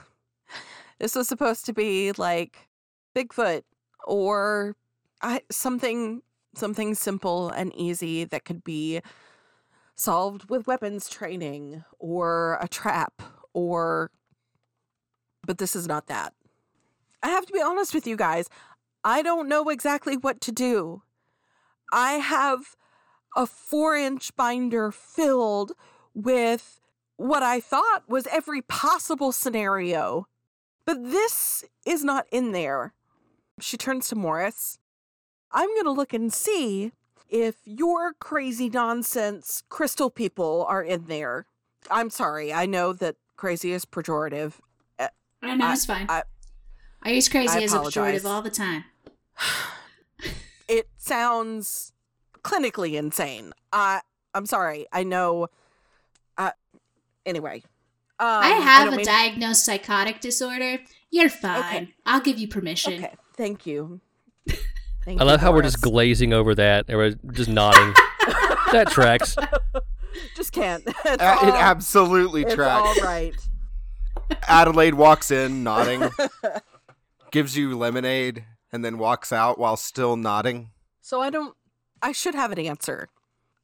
[0.97, 2.69] This was supposed to be like
[3.13, 3.63] Bigfoot
[4.05, 4.77] or
[5.21, 6.21] I, something
[6.55, 9.01] something simple and easy that could be
[9.95, 13.21] solved with weapons training or a trap
[13.51, 14.09] or
[15.45, 16.33] but this is not that.
[17.21, 18.47] I have to be honest with you guys.
[19.03, 21.03] I don't know exactly what to do.
[21.91, 22.77] I have
[23.35, 25.73] a four inch binder filled
[26.13, 26.79] with
[27.17, 30.27] what I thought was every possible scenario.
[30.85, 32.93] But this is not in there.
[33.59, 34.77] She turns to Morris.
[35.51, 36.91] I'm going to look and see
[37.29, 41.45] if your crazy nonsense crystal people are in there.
[41.89, 42.53] I'm sorry.
[42.53, 44.53] I know that crazy is pejorative.
[44.99, 45.07] Uh,
[45.41, 46.05] I know I- it's fine.
[46.09, 46.23] I-
[47.01, 48.83] I, use crazy I as a pejorative all the time.
[50.67, 51.93] It sounds
[52.45, 53.51] clinically insane.
[53.73, 54.01] I
[54.33, 54.85] I'm sorry.
[54.93, 55.47] I know.
[56.37, 56.51] Uh,
[57.25, 57.63] anyway,
[58.19, 60.77] um, I have don't a mean- diagnosed psychotic disorder.
[61.09, 61.59] You're fine.
[61.83, 61.93] Okay.
[62.05, 62.93] I'll give you permission.
[63.05, 63.99] Okay, thank you.
[64.47, 67.93] Thank I you, love how we're just glazing over that and we're just nodding.
[68.71, 69.35] that tracks.
[70.35, 70.83] just can't.
[71.05, 72.99] It's Uh, it absolutely it's tracks.
[72.99, 73.33] all right.
[74.47, 76.09] Adelaide walks in, nodding,
[77.31, 80.71] gives you lemonade, and then walks out while still nodding.
[81.01, 81.55] So I don't.
[82.05, 83.09] I should have an answer.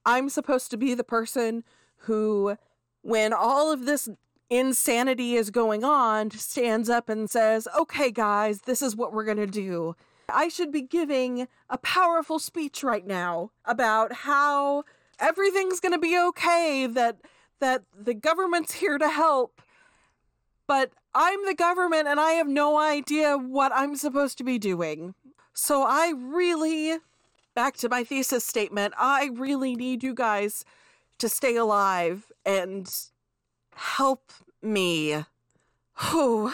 [0.04, 1.64] I'm supposed to be the person
[2.08, 2.58] who,
[3.04, 4.10] when all of this
[4.50, 9.46] insanity is going on, stands up and says, "Okay, guys, this is what we're gonna
[9.46, 9.96] do."
[10.28, 14.86] I should be giving a powerful speech right now about how
[15.20, 16.88] everything's gonna be okay.
[16.88, 17.18] That
[17.60, 19.62] that the government's here to help.
[20.66, 25.14] But I'm the government and I have no idea what I'm supposed to be doing.
[25.54, 26.98] So I really,
[27.56, 30.66] back to my thesis statement, I really need you guys
[31.20, 32.92] to stay alive and
[33.76, 35.24] help me.
[36.00, 36.52] Whew.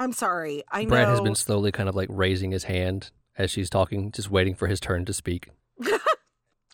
[0.00, 0.62] I'm sorry.
[0.70, 0.90] I know.
[0.90, 4.54] Brad has been slowly kind of like raising his hand as she's talking, just waiting
[4.54, 5.50] for his turn to speak.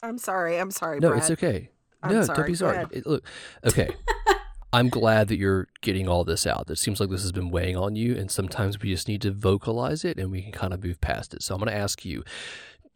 [0.02, 0.58] I'm sorry.
[0.58, 1.00] I'm sorry.
[1.00, 1.02] Brad.
[1.02, 1.22] No, Brad.
[1.22, 1.70] it's okay.
[2.02, 2.36] I'm no, sorry.
[2.36, 2.86] don't be sorry.
[2.90, 3.24] It- look,
[3.66, 3.90] okay.
[4.72, 6.70] I'm glad that you're getting all this out.
[6.70, 9.30] It seems like this has been weighing on you, and sometimes we just need to
[9.30, 11.42] vocalize it and we can kind of move past it.
[11.42, 12.22] So I'm going to ask you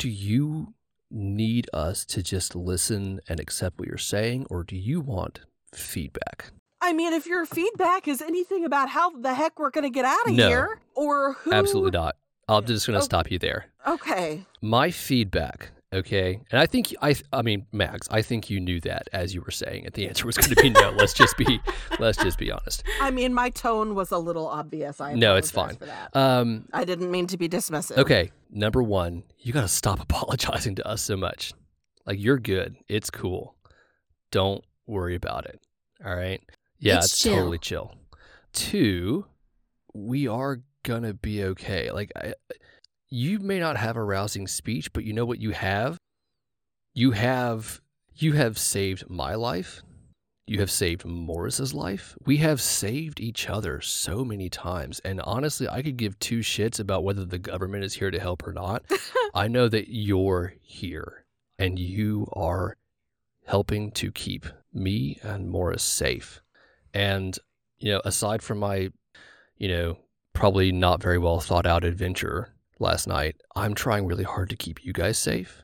[0.02, 0.74] do you
[1.12, 6.50] need us to just listen and accept what you're saying, or do you want feedback?
[6.80, 10.04] I mean, if your feedback is anything about how the heck we're going to get
[10.04, 10.48] out of No.
[10.48, 11.52] here, or who.
[11.52, 12.16] Absolutely not.
[12.48, 13.04] I'm just going to Oh.
[13.04, 13.66] stop you there.
[13.86, 14.44] Okay.
[14.60, 19.08] My feedback, okay, and I think I, I mean, Mags, I think you knew that
[19.12, 19.94] as you were saying it.
[19.94, 20.90] The answer was going to be no.
[20.96, 21.60] let's just be,
[21.98, 22.84] let's just be honest.
[23.00, 25.00] I mean, my tone was a little obvious.
[25.00, 25.76] I No, it's fine.
[25.76, 26.16] For that.
[26.16, 27.98] Um, I didn't mean to be dismissive.
[27.98, 31.52] okay, number one, you got to stop apologizing to us so much.
[32.06, 32.76] Like you're good.
[32.88, 33.54] It's cool.
[34.30, 35.60] Don't worry about it.
[36.04, 36.40] All right.
[36.78, 37.36] Yeah, It's it's, chill.
[37.36, 37.94] totally chill.
[38.52, 39.26] Two,
[39.94, 41.90] we are gonna be okay.
[41.92, 42.34] Like I,
[43.12, 45.98] you may not have a rousing speech, but you know what you have?
[46.94, 47.82] You have
[48.14, 49.82] you have saved my life.
[50.46, 52.16] You have saved Morris's life.
[52.24, 54.98] We have saved each other so many times.
[55.00, 58.46] And honestly, I could give two shits about whether the government is here to help
[58.46, 58.84] or not.
[59.34, 61.24] I know that you're here
[61.58, 62.76] and you are
[63.46, 66.42] helping to keep me and Morris safe.
[66.92, 67.38] And,
[67.78, 68.90] you know, aside from my,
[69.56, 69.98] you know,
[70.32, 74.84] probably not very well thought out adventure last night, I'm trying really hard to keep
[74.84, 75.62] you guys safe.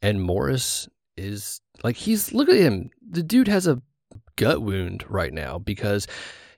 [0.00, 2.90] And Morris is like, he's, look at him.
[3.10, 3.82] The dude has a
[4.36, 6.06] gut wound right now because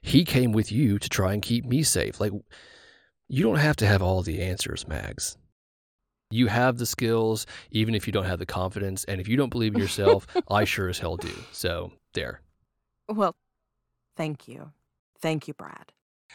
[0.01, 2.19] he came with you to try and keep me safe.
[2.19, 2.31] Like,
[3.27, 5.37] you don't have to have all the answers, Mags.
[6.29, 9.03] You have the skills, even if you don't have the confidence.
[9.05, 11.33] And if you don't believe in yourself, I sure as hell do.
[11.51, 12.41] So, there.
[13.07, 13.35] Well,
[14.15, 14.71] thank you.
[15.19, 15.93] Thank you, Brad.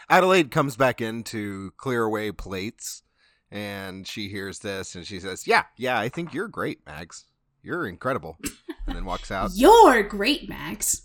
[0.09, 3.03] Adelaide comes back in to clear away plates,
[3.53, 7.26] and she hears this, and she says, "Yeah, yeah, I think you're great, Mags.
[7.62, 8.36] You're incredible."
[8.88, 9.50] And then walks out.
[9.55, 11.03] You're great, Mags.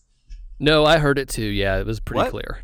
[0.59, 1.43] No, I heard it too.
[1.45, 2.31] Yeah, it was pretty What?
[2.31, 2.63] clear.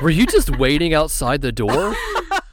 [0.00, 1.94] Were you just waiting outside the door?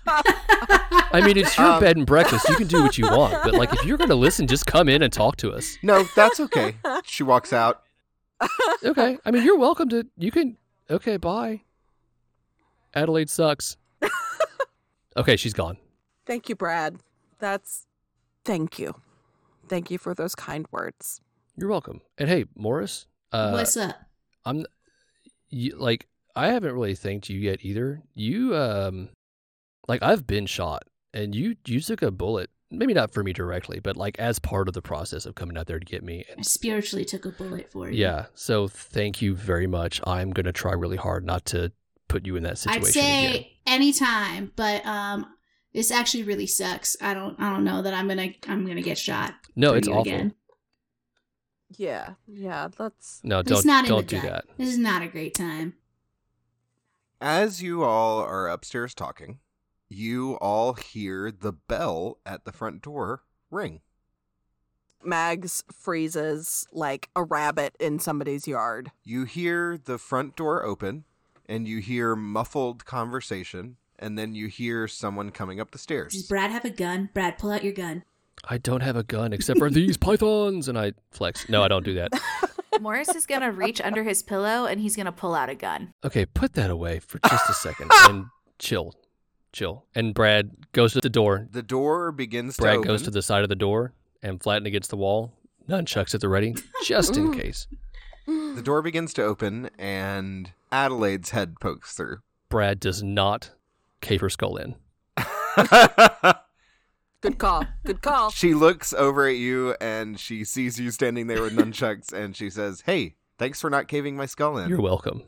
[0.07, 2.49] I mean, it's your Um, bed and breakfast.
[2.49, 3.41] You can do what you want.
[3.43, 5.77] But, like, if you're going to listen, just come in and talk to us.
[5.81, 6.75] No, that's okay.
[7.05, 7.83] she walks out.
[8.83, 9.17] Okay.
[9.25, 10.05] I mean, you're welcome to.
[10.17, 10.57] You can.
[10.89, 11.61] Okay, bye.
[12.93, 13.77] Adelaide sucks.
[15.15, 15.77] Okay, she's gone.
[16.25, 16.97] Thank you, Brad.
[17.39, 17.85] That's.
[18.43, 18.95] Thank you.
[19.67, 21.21] Thank you for those kind words.
[21.57, 22.01] You're welcome.
[22.17, 23.95] And hey, Morris, uh, What's up?
[24.45, 24.65] I'm
[25.49, 28.03] you, like I haven't really thanked you yet either.
[28.13, 29.09] You um
[29.87, 32.49] like I've been shot and you you took a bullet.
[32.71, 35.67] Maybe not for me directly, but like as part of the process of coming out
[35.67, 36.25] there to get me.
[36.37, 37.97] I spiritually took a bullet for you.
[37.97, 40.01] yeah, so thank you very much.
[40.05, 41.71] I'm going to try really hard not to
[42.07, 43.45] put you in that situation I'd say again.
[43.67, 45.27] anytime, but um,
[45.75, 46.95] this actually really sucks.
[47.01, 49.35] I don't, I don't know that I'm gonna, I'm gonna get shot.
[49.55, 50.01] No, it's awful.
[50.01, 50.33] Again.
[51.77, 54.23] Yeah, yeah, that's No, don't not don't do gut.
[54.23, 54.45] that.
[54.57, 55.73] This is not a great time.
[57.19, 59.39] As you all are upstairs talking,
[59.89, 63.81] you all hear the bell at the front door ring.
[65.03, 68.91] Mags freezes like a rabbit in somebody's yard.
[69.03, 71.03] You hear the front door open,
[71.47, 76.23] and you hear muffled conversation, and then you hear someone coming up the Does stairs.
[76.27, 77.09] Brad have a gun?
[77.13, 78.03] Brad, pull out your gun.
[78.47, 81.47] I don't have a gun except for these pythons and I flex.
[81.49, 82.11] No, I don't do that.
[82.81, 85.93] Morris is gonna reach under his pillow and he's gonna pull out a gun.
[86.03, 88.25] Okay, put that away for just a second and
[88.59, 88.93] chill.
[89.53, 89.85] Chill.
[89.95, 91.47] And Brad goes to the door.
[91.49, 92.87] The door begins to Brad open.
[92.87, 95.31] goes to the side of the door and flattened against the wall.
[95.69, 96.53] Nunchucks at the ready,
[96.85, 97.65] just in case.
[98.27, 102.17] the door begins to open, and Adelaide's head pokes through.
[102.49, 103.51] Brad does not
[104.01, 104.75] cave her skull in.
[107.21, 107.65] Good call.
[107.83, 108.29] Good call.
[108.29, 112.49] she looks over at you, and she sees you standing there with nunchucks, and she
[112.51, 115.23] says, "Hey, thanks for not caving my skull in." You're welcome.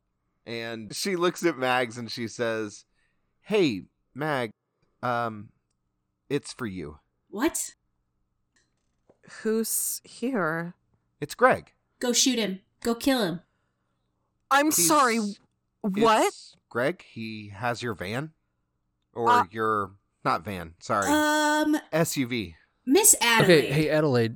[0.45, 2.85] and she looks at Mags and she says,
[3.41, 4.51] "Hey, Mag,
[5.01, 5.49] um,
[6.29, 6.99] it's for you.
[7.29, 7.73] What?
[9.41, 10.75] Who's here?
[11.19, 11.73] It's Greg.
[11.99, 12.59] Go shoot him.
[12.81, 13.41] Go kill him.
[14.51, 15.19] I'm He's- sorry.
[15.81, 16.27] What?
[16.27, 17.03] it's Greg?
[17.09, 18.31] He has your van,
[19.17, 19.91] or Uh, your
[20.23, 20.75] not van?
[20.79, 22.55] Sorry, Um, SUV.
[22.85, 23.57] Miss Adelaide.
[23.65, 24.35] Okay, hey Adelaide.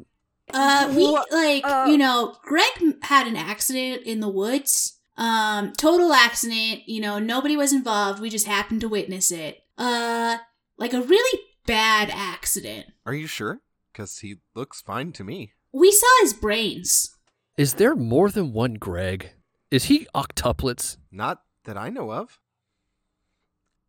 [0.53, 4.97] Uh, we like uh, you know, Greg had an accident in the woods.
[5.17, 6.81] Um, total accident.
[6.87, 8.19] You know, nobody was involved.
[8.21, 9.59] We just happened to witness it.
[9.77, 10.37] Uh,
[10.77, 12.87] like a really bad accident.
[13.05, 13.61] Are you sure?
[13.93, 15.53] Because he looks fine to me.
[15.71, 17.15] We saw his brains.
[17.57, 19.31] Is there more than one Greg?
[19.69, 20.97] Is he octuplets?
[21.11, 22.39] Not that I know of.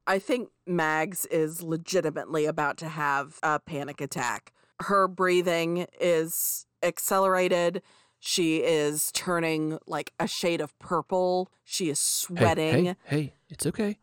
[0.07, 4.53] I think Mags is legitimately about to have a panic attack.
[4.81, 7.83] Her breathing is accelerated.
[8.19, 11.51] She is turning like a shade of purple.
[11.65, 12.85] She is Hey, sweating.
[12.85, 13.99] Hey, hey, it's okay.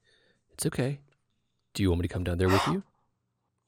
[0.53, 0.99] It's okay.
[1.73, 2.83] Do you want me to come down there with you?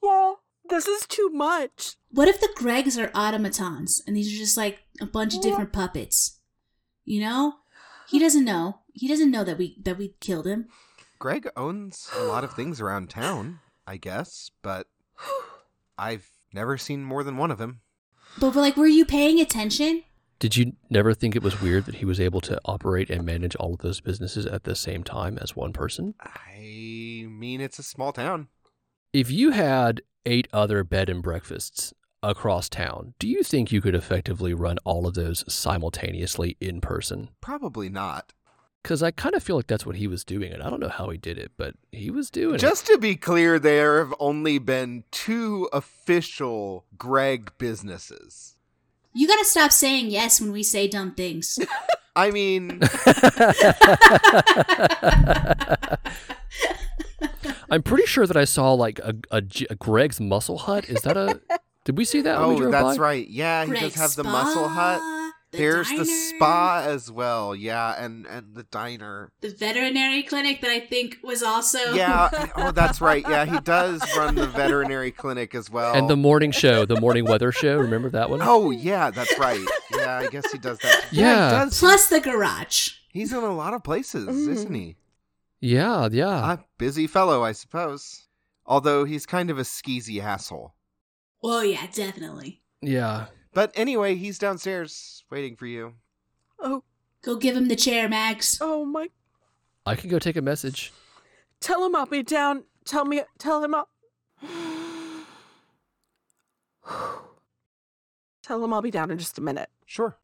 [0.04, 0.34] Yeah,
[0.68, 1.96] this is too much.
[2.10, 5.72] What if the Gregs are automatons and these are just like a bunch of different
[5.72, 6.40] puppets?
[7.06, 7.54] You know,
[8.10, 8.80] he doesn't know.
[8.94, 10.70] He doesn't know that we that we killed him.
[11.22, 14.88] Greg owns a lot of things around town, I guess, but
[15.96, 17.82] I've never seen more than one of him.
[18.40, 20.04] But, but like, were you paying attention?
[20.40, 23.56] Did you never think it was weird that he was able to operate and manage
[23.58, 26.16] all of those businesses at the same time as one person?
[26.20, 28.48] I mean, it's a small town.
[29.14, 31.94] If you had eight other bed and breakfasts
[32.24, 37.30] across town, do you think you could effectively run all of those simultaneously in person?
[37.42, 38.34] Probably not.
[38.84, 40.90] Because I kind of feel like that's what he was doing, and I don't know
[40.90, 42.60] how he did it, but he was doing it.
[42.60, 48.56] Just to be clear, there have only been two official Greg businesses.
[49.14, 51.60] You gotta stop saying yes when we say dumb things.
[52.16, 52.82] I mean.
[57.70, 59.42] I'm pretty sure that I saw like a
[59.76, 60.90] Greg's Muscle Hut.
[60.90, 61.40] Is that a?
[61.86, 62.38] Did we see that?
[62.38, 63.04] oh, that's by?
[63.04, 63.28] right.
[63.28, 65.00] Yeah, he Greg does have the Spa, muscle hut.
[65.52, 67.54] The There's the spa as well.
[67.56, 69.32] Yeah, and and the diner.
[69.42, 72.30] the veterinary clinic that I think was also Yeah.
[72.56, 73.24] oh, that's right.
[73.28, 75.94] Yeah, he does run the veterinary clinic as well.
[75.94, 77.78] And the morning show, the morning weather show.
[77.80, 78.40] Remember that one?
[78.42, 79.60] Oh yeah, that's right.
[79.94, 81.08] Yeah, I guess he does that.
[81.12, 81.50] Yeah.
[81.50, 81.80] he does.
[81.80, 82.92] plus the garage.
[83.10, 84.52] He's in a lot of places, Mhm.
[84.54, 84.96] isn't he?
[85.60, 86.54] Yeah, yeah.
[86.54, 88.28] A busy fellow, I suppose.
[88.66, 90.76] Although he's kind of a skeezy asshole.
[91.44, 92.62] Oh yeah, definitely.
[92.82, 93.26] yeah.
[93.54, 95.94] But anyway, he's downstairs waiting for you.
[96.60, 96.84] Oh,
[97.22, 98.58] Go give him the chair, Max.
[98.62, 99.10] oh my!
[99.86, 100.92] I can go take a message.
[101.60, 102.64] Tell him I'll be down.
[102.86, 103.22] Tell me.
[103.38, 103.88] Tell him I'll.
[108.44, 109.70] Tell him I'll be down in just a minute.
[109.86, 110.18] Sure.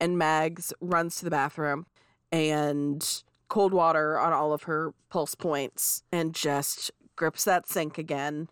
[0.00, 1.86] and Mags runs to the bathroom
[2.32, 8.48] and cold water on all of her pulse points and just grips that sink again,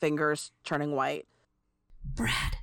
[0.00, 1.26] fingers turning white.
[2.04, 2.56] Brad,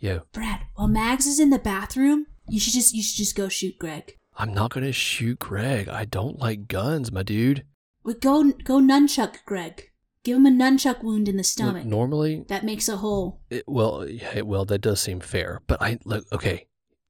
[0.00, 0.60] Yo, Brad.
[0.74, 4.16] While Mags is in the bathroom, you should just you should just go shoot Greg.
[4.36, 5.88] I'm not gonna shoot Greg.
[5.88, 7.64] I don't like guns, my dude.
[8.04, 9.90] Wait, go go nunchuck Greg.
[10.22, 11.84] Give him a nunchuck wound in the Look, stomach.
[11.86, 13.40] normally, that makes a hole.
[13.48, 15.62] it, well, yeah, well, that does seem fair.
[15.66, 16.66] But I look, okay,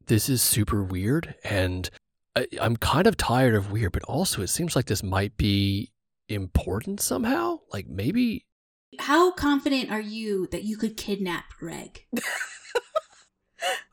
[0.07, 1.89] this is super weird, and
[2.37, 5.91] I, I'm kind of tired of weird, but also it seems like this might be
[6.28, 7.61] important somehow.
[7.72, 8.45] Like maybe
[9.01, 12.05] How confident are you that you could kidnap Greg?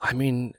[0.02, 0.54] I mean,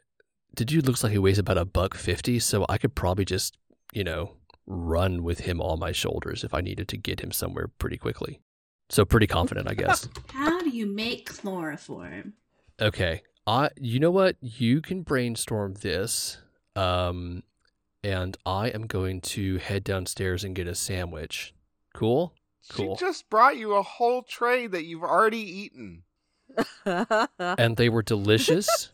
[0.57, 3.57] the dude looks like he weighs about a buck fifty, so I could probably just,
[3.93, 4.33] you know,
[4.67, 8.41] run with him on my shoulders if I needed to get him somewhere pretty quickly.
[8.89, 10.09] So pretty confident, I guess.
[10.29, 12.35] How do you make chloroform?
[12.81, 13.23] Okay.
[13.47, 14.37] I you know what?
[14.41, 16.39] You can brainstorm this.
[16.77, 17.43] Um
[18.03, 21.55] and I am going to head downstairs and get a sandwich.
[21.95, 22.35] Cool?
[22.69, 22.97] Cool.
[22.97, 26.03] She just brought you a whole tray that you've already eaten.
[27.39, 28.91] and they were delicious.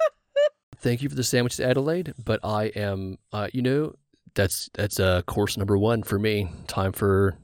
[0.79, 2.15] Thank you for the sandwiches, Adelaide.
[2.23, 3.95] But I am, uh, you know,
[4.35, 6.49] that's that's uh, course number one for me.
[6.67, 7.37] Time for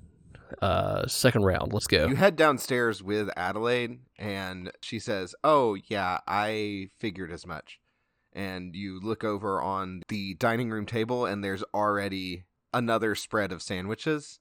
[0.62, 1.72] uh, second round.
[1.72, 2.06] Let's go.
[2.06, 7.78] You head downstairs with Adelaide, and she says, Oh, yeah, I figured as much.
[8.32, 13.62] And you look over on the dining room table, and there's already another spread of
[13.62, 14.40] sandwiches.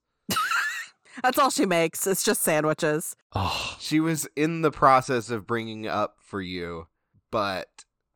[1.23, 2.05] That's all she makes.
[2.07, 3.15] It's just sandwiches.
[3.33, 6.87] Oh, She was in the process of bringing up for you,
[7.31, 7.67] but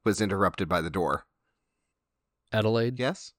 [0.06, 1.26] was interrupted by the door.
[2.52, 3.00] Adelaide.
[3.00, 3.34] Yes?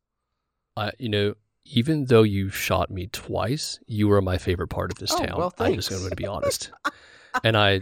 [0.77, 1.35] Uh, you know,
[1.65, 5.37] even though you shot me twice, you were my favorite part of this Oh, town.
[5.39, 6.01] well, I'm just thanks.
[6.03, 6.71] going to be honest.
[7.45, 7.81] and I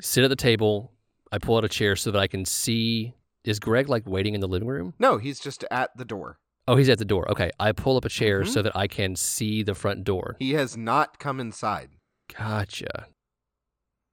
[0.00, 0.92] sit at the table.
[1.32, 3.14] I pull out a chair so that I can see.
[3.44, 4.94] Is Greg like waiting in the living room?
[4.98, 6.38] No, he's just at the door.
[6.68, 7.30] Oh, he's at the door.
[7.30, 8.48] Okay, I pull up a chair Mhm.
[8.48, 10.36] so that I can see the front door.
[10.38, 11.90] He has not come inside.
[12.36, 13.08] Gotcha.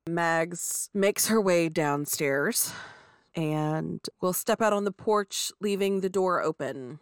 [0.07, 2.73] Mags makes her way downstairs
[3.35, 6.99] and will step out on the porch, leaving the door open.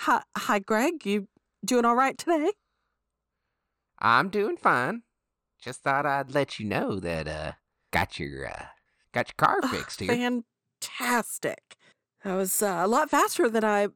[0.00, 1.04] Hi, hi, Greg.
[1.04, 1.28] You
[1.64, 2.52] doing all right today?
[3.98, 5.02] I'm doing fine.
[5.60, 7.52] Just thought I'd let you know that uh
[7.90, 8.66] got your uh
[9.12, 10.08] got your car fixed here.
[10.14, 11.76] Fantastic.
[12.22, 13.88] That was uh, a lot faster than I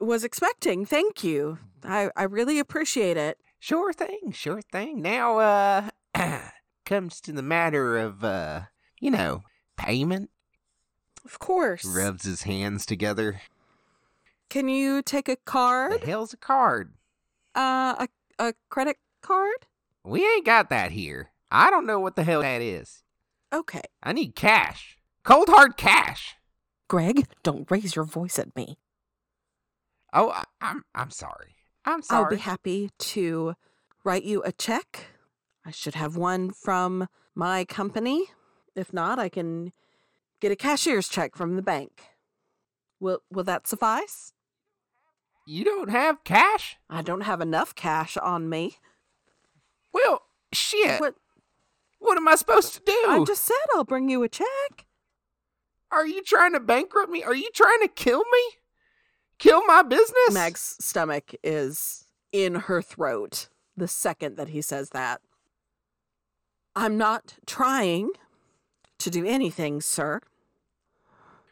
[0.00, 0.84] was expecting.
[0.86, 1.58] Thank you.
[1.84, 3.38] I, I really appreciate it.
[3.58, 5.02] Sure thing, sure thing.
[5.02, 5.90] Now uh
[6.84, 8.62] comes to the matter of uh
[9.00, 9.42] you know,
[9.76, 10.30] payment.
[11.24, 11.84] Of course.
[11.84, 13.40] Rubs his hands together.
[14.48, 15.92] Can you take a card?
[15.92, 16.08] The card?
[16.08, 16.94] hell's a card?
[17.54, 19.66] Uh, a, a credit card?
[20.04, 21.30] We ain't got that here.
[21.50, 23.02] I don't know what the hell that is.
[23.52, 23.82] Okay.
[24.02, 24.98] I need cash.
[25.22, 26.36] Cold hard cash.
[26.88, 28.78] Greg, don't raise your voice at me.
[30.12, 31.56] Oh, I, I'm I'm sorry.
[31.84, 32.24] I'm sorry.
[32.24, 33.54] I'll be happy to
[34.04, 35.06] write you a check.
[35.64, 38.26] I should have one from my company.
[38.74, 39.72] If not, I can
[40.40, 42.02] get a cashier's check from the bank.
[43.00, 44.32] Will will that suffice?
[45.48, 46.76] you don't have cash?
[46.90, 48.76] I don't have enough cash on me.
[49.92, 51.00] Well, shit.
[51.00, 51.14] What
[51.98, 53.04] What am I supposed to do?
[53.08, 54.86] I just said I'll bring you a check.
[55.90, 57.22] Are you trying to bankrupt me?
[57.22, 58.40] Are you trying to kill me?
[59.38, 60.32] Kill my business?
[60.32, 65.20] Meg's stomach is in her throat the second that he says that.
[66.74, 68.10] I'm not trying
[68.98, 70.20] to do anything, sir.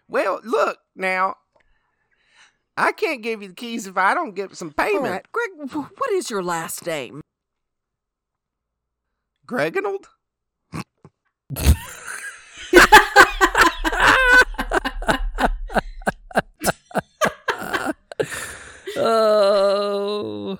[0.08, 1.36] Well, look now.
[2.76, 5.04] I can't give you the keys if I don't get some payment.
[5.04, 7.22] right, Greg, what is your last name?
[9.46, 10.08] Greginald?
[19.08, 20.58] Oh,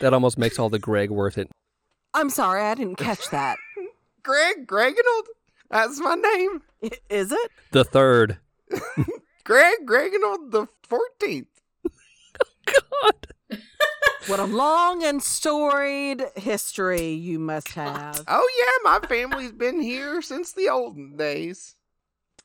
[0.00, 1.48] that almost makes all the Greg worth it.
[2.14, 3.58] I'm sorry, I didn't catch that.
[4.22, 5.26] Greg Greginald?
[5.70, 6.62] That's my name.
[6.84, 7.50] I- Is it?
[7.72, 8.38] The third.
[9.44, 11.46] Greg Greginald the 14th.
[12.66, 13.26] God.
[14.28, 18.22] What a long and storied history you must have.
[18.28, 21.74] Oh, yeah, my family's been here since the olden days.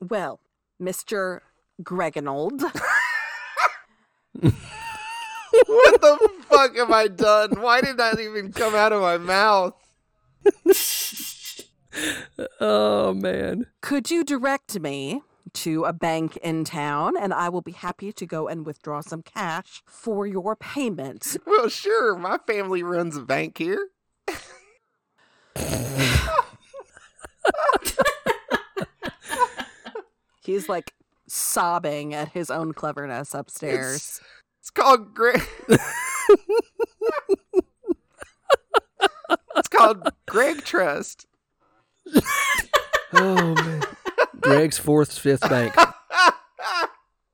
[0.01, 0.39] Well,
[0.81, 1.41] Mr.
[1.83, 2.63] Greganold,
[5.68, 7.61] What the fuck have I done?
[7.61, 9.74] Why did that even come out of my mouth?
[12.59, 13.65] Oh man.
[13.82, 18.26] could you direct me to a bank in town and I will be happy to
[18.28, 21.38] go and withdraw some cash for your payment?
[21.47, 23.89] Well, sure, my family runs a bank here.
[30.43, 30.93] He's like
[31.28, 33.95] sobbing at his own cleverness upstairs.
[33.95, 34.22] It's
[34.70, 35.41] called Greg.
[39.55, 41.26] it's called Greg Trust.
[43.13, 43.84] Oh man.
[44.39, 45.74] Greg's fourth, fifth bank.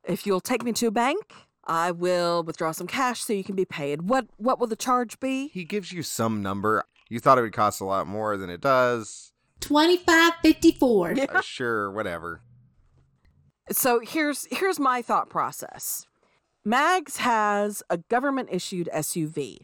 [0.06, 1.32] If you'll take me to a bank,
[1.64, 4.02] I will withdraw some cash so you can be paid.
[4.02, 5.48] What what will the charge be?
[5.48, 6.84] he gives you some number.
[7.08, 9.32] You thought it would cost a lot more than it does.
[9.60, 11.14] Twenty five fifty four.
[11.18, 12.42] Uh, sure, whatever.
[13.72, 16.06] So here's here's my thought process.
[16.64, 19.58] Mags has a government issued SUV.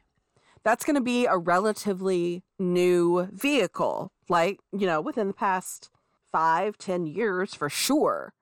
[0.62, 5.88] That's going to be a relatively new vehicle, like, you know, within the past
[6.30, 8.34] five, ten years for sure.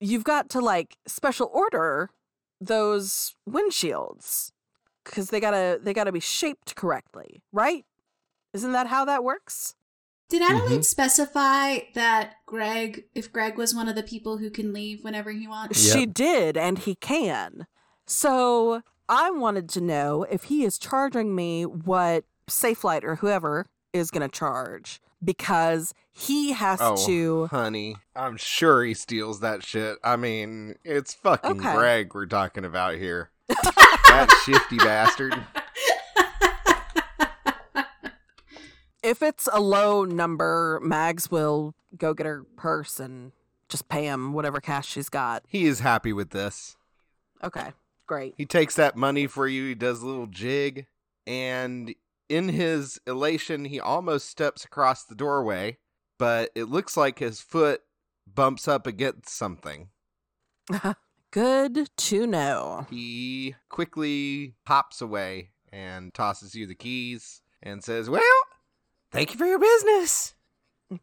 [0.00, 2.10] You've got to like special order
[2.60, 4.50] those windshields
[5.04, 7.84] because they gotta they gotta be shaped correctly, right?
[8.52, 9.74] Isn't that how that works?
[10.32, 10.80] Did Adelaide mm-hmm.
[10.80, 15.46] specify that Greg, if Greg was one of the people who can leave whenever he
[15.46, 15.86] wants?
[15.86, 15.94] Yep.
[15.94, 17.66] She did, and he can.
[18.06, 18.80] So
[19.10, 24.26] I wanted to know if he is charging me what Safelite or whoever is going
[24.26, 27.48] to charge because he has Oh, to.
[27.48, 29.98] honey, I'm sure he steals that shit.
[30.02, 31.74] I mean, it's fucking Okay.
[31.74, 33.28] Greg we're talking about here.
[33.48, 35.38] that shifty bastard.
[39.02, 43.32] If it's a low number, Mags will go get her purse and
[43.68, 45.44] just pay him whatever cash she's got.
[45.48, 46.76] He is happy with this.
[47.42, 47.72] Okay,
[48.06, 48.34] great.
[48.36, 49.68] He takes that money for you.
[49.68, 50.86] He does a little jig,
[51.26, 51.94] and
[52.28, 55.78] in his elation, he almost steps across the doorway,
[56.18, 57.82] but it looks like his foot
[58.32, 59.88] bumps up against something.
[61.32, 62.86] Good to know.
[62.90, 68.22] He quickly hops away and tosses you the keys and says, "Well,
[69.12, 70.34] Thank you for your business.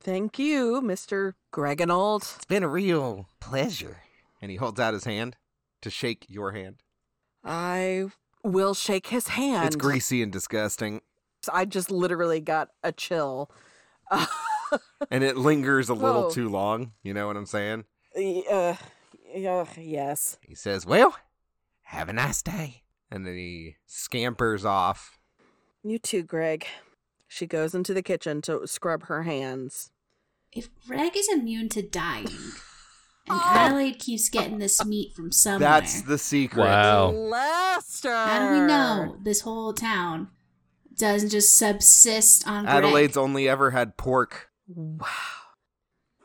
[0.01, 1.33] Thank you, Mr.
[1.53, 2.35] Greganold.
[2.35, 3.97] It's been a real pleasure.
[4.41, 5.35] and he holds out his hand
[5.81, 6.77] to shake your hand.
[7.43, 8.07] I
[8.43, 9.67] will shake his hand.
[9.67, 11.01] It's greasy and disgusting,
[11.53, 13.49] I just literally got a chill.
[15.11, 16.29] and it lingers a little Whoa.
[16.31, 16.93] too long.
[17.03, 17.85] You know what I'm saying?
[18.15, 18.75] uh,
[19.33, 20.37] yeah, yes.
[20.41, 21.15] He says, Well,
[21.83, 22.83] have a nice day.
[23.11, 25.17] and then he scampers off.
[25.83, 26.65] You too, Greg.
[27.31, 29.91] She goes into the kitchen to scrub her hands.
[30.51, 32.25] If Greg is immune to dying,
[33.27, 33.41] and Oh.
[33.45, 36.63] Adelaide keeps getting this meat from somewhere, That's the secret.
[36.63, 37.11] Wow.
[37.11, 38.11] Lester!
[38.11, 40.29] how do we know this whole town
[40.97, 42.77] doesn't just subsist on Greg?
[42.83, 44.49] Adelaide's only ever had pork.
[44.67, 45.05] Wow.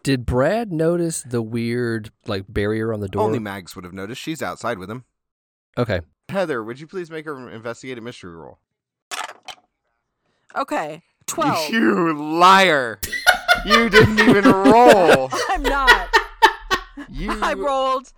[0.03, 3.23] Did Brad notice the weird like barrier on the door?
[3.25, 4.21] Only Mags would have noticed.
[4.23, 5.05] She's outside with him.
[5.77, 6.01] okay.
[6.31, 8.59] Heather, would you please make her investigate a mystery roll?
[10.57, 11.71] Okay, 12.
[11.71, 13.01] You liar!
[13.65, 15.31] you didn't even roll.
[15.49, 16.09] I'm not.
[17.09, 17.31] You.
[17.43, 18.13] I rolled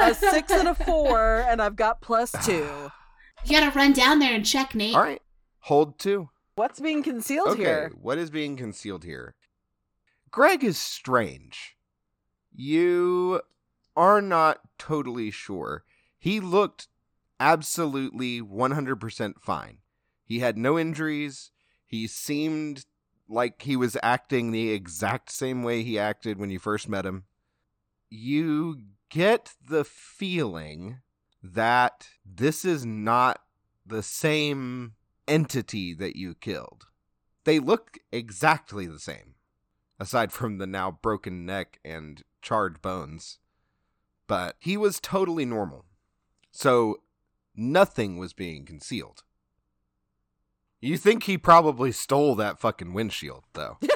[0.00, 2.90] a six and a four, and I've got plus two.
[3.44, 4.94] You gotta run down there and check Nate.
[4.94, 5.22] All right.
[5.60, 6.30] Hold two.
[6.54, 7.62] What's being concealed okay.
[7.62, 7.92] here?
[8.00, 9.34] What is being concealed here?
[10.30, 11.76] Greg is strange.
[12.54, 13.42] You
[13.94, 15.84] are not totally sure.
[16.18, 16.88] He looked
[17.38, 19.78] absolutely 100% fine.
[20.24, 21.50] He had no injuries.
[21.86, 22.84] He seemed
[23.28, 27.24] like he was acting the exact same way he acted when you first met him.
[28.10, 30.98] You get the feeling
[31.42, 33.40] that this is not
[33.84, 34.94] the same
[35.28, 36.86] entity that you killed.
[37.44, 39.34] They look exactly the same,
[40.00, 43.38] aside from the now broken neck and charred bones.
[44.26, 45.84] But he was totally normal.
[46.50, 46.96] So
[47.54, 49.22] nothing was being concealed.
[50.80, 53.78] You think he probably stole that fucking windshield, though.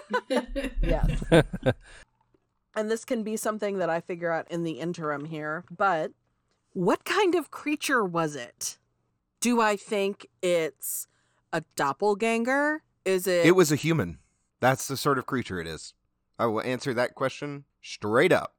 [0.82, 1.22] Yes.
[2.74, 5.64] and this can be something that I figure out in the interim here.
[5.70, 6.12] But
[6.72, 8.78] what kind of creature was it?
[9.40, 11.06] Do I think it's
[11.52, 12.82] a doppelganger?
[13.04, 13.46] Is it?
[13.46, 14.18] It was a human.
[14.60, 15.94] That's the sort of creature it is.
[16.38, 18.54] I will answer that question straight up.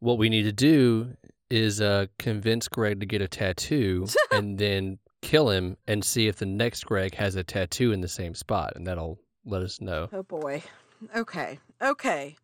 [0.00, 1.16] What we need to do
[1.50, 6.36] is uh, convince Greg to get a tattoo and then kill him and see if
[6.36, 10.08] the next Greg has a tattoo in the same spot, and that'll let us know.
[10.12, 10.62] Oh boy.
[11.16, 11.58] Okay.
[11.80, 12.36] Okay.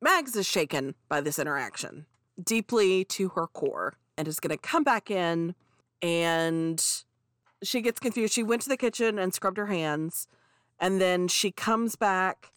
[0.00, 2.06] Mags is shaken by this interaction
[2.42, 5.54] deeply to her core and is going to come back in
[6.02, 6.84] and
[7.62, 8.32] she gets confused.
[8.32, 10.28] She went to the kitchen and scrubbed her hands
[10.78, 12.52] and then she comes back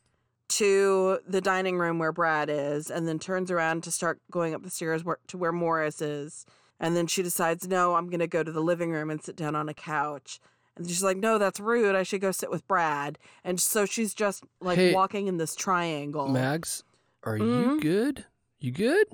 [0.49, 4.61] to the dining room where Brad is and then turns around to start going up
[4.61, 6.45] the stairs where, to where Morris is.
[6.81, 9.35] And then she decides, no, I'm going to go to the living room and sit
[9.37, 10.39] down on a couch.
[10.75, 11.95] And she's like, no, that's rude.
[11.95, 13.19] I should go sit with Brad.
[13.43, 16.27] And so she's just like Hey, walking in this triangle.
[16.27, 16.83] Mags,
[17.23, 17.81] are you Mhm.
[17.81, 18.25] good?
[18.59, 19.07] You good?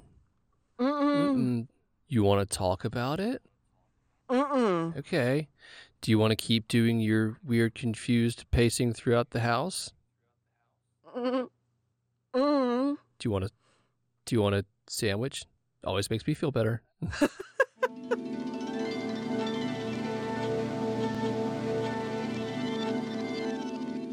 [0.80, 1.16] Mm-mm.
[1.36, 1.68] Mm-mm.
[2.08, 3.42] You want to talk about it?
[4.30, 4.96] Mm-mm.
[4.98, 5.50] Okay.
[6.02, 9.92] Do you want to keep doing your weird, confused pacing throughout the house?
[11.16, 11.50] Mm-mm.
[12.34, 12.96] Mm.
[13.20, 13.52] Do you want to?
[14.26, 15.44] Do you want a sandwich?
[15.84, 16.82] Always makes me feel better.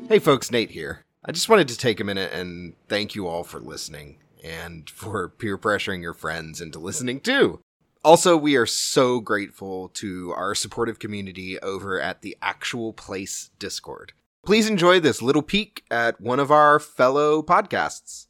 [0.08, 1.04] Hey folks, Nate here.
[1.24, 5.30] I just wanted to take a minute and thank you all for listening and for
[5.30, 7.60] peer pressuring your friends into listening too.
[8.04, 14.12] Also, we are so grateful to our supportive community over at the Actual Place Discord.
[14.44, 18.26] Please enjoy this little peek at one of our fellow podcasts.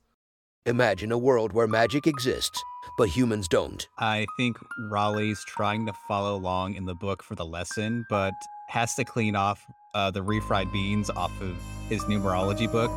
[0.65, 2.63] Imagine a world where magic exists,
[2.97, 3.89] but humans don't.
[3.99, 4.59] I think
[4.91, 8.35] Raleigh's trying to follow along in the book for the lesson, but
[8.69, 11.57] has to clean off uh, the refried beans off of
[11.89, 12.91] his numerology book.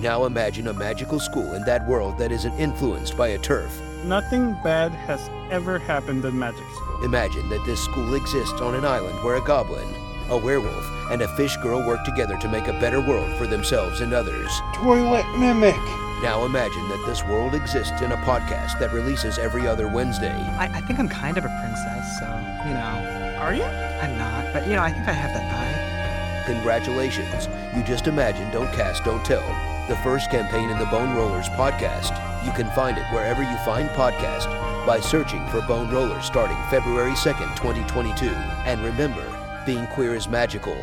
[0.00, 3.70] Now imagine a magical school in that world that isn't influenced by a TERF.
[4.04, 7.04] Nothing bad has ever happened in Magic School.
[7.04, 9.88] Imagine that this school exists on an island where a goblin,
[10.30, 14.00] a werewolf, and a fish girl work together to make a better world for themselves
[14.00, 14.50] and others.
[14.74, 15.76] Toilet mimic.
[16.22, 20.32] Now imagine that this world exists in a podcast that releases every other Wednesday.
[20.58, 22.26] I, I think I'm kind of a princess, so,
[22.66, 23.36] you know.
[23.40, 23.64] Are you?
[23.64, 26.54] I'm not, but, you know, I think I have that vibe.
[26.54, 27.48] Congratulations.
[27.76, 29.46] You just imagine Don't Cast, Don't Tell,
[29.88, 32.12] the first campaign in the Bone Rollers podcast.
[32.44, 34.46] You can find it wherever you find podcast
[34.86, 38.28] by searching for Bone Rollers starting February 2nd, 2022.
[38.66, 39.24] And remember,
[39.66, 40.76] being queer is magical.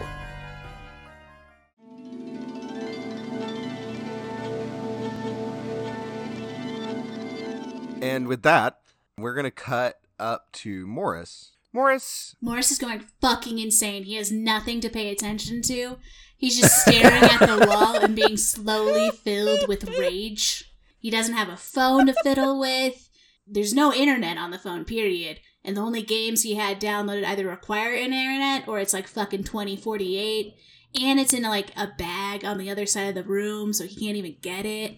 [8.02, 8.80] And with that,
[9.18, 11.52] we're going to cut up to Morris.
[11.74, 14.04] Morris, Morris is going fucking insane.
[14.04, 15.98] He has nothing to pay attention to.
[16.36, 20.66] He's just staring at the wall and being slowly filled with rage.
[21.00, 23.10] He doesn't have a phone to fiddle with.
[23.48, 25.40] There's no internet on the phone, period.
[25.64, 29.44] And the only games he had downloaded either require an internet or it's like fucking
[29.44, 30.56] 2048.
[31.02, 33.96] And it's in like a bag on the other side of the room, so he
[33.96, 34.98] can't even get it.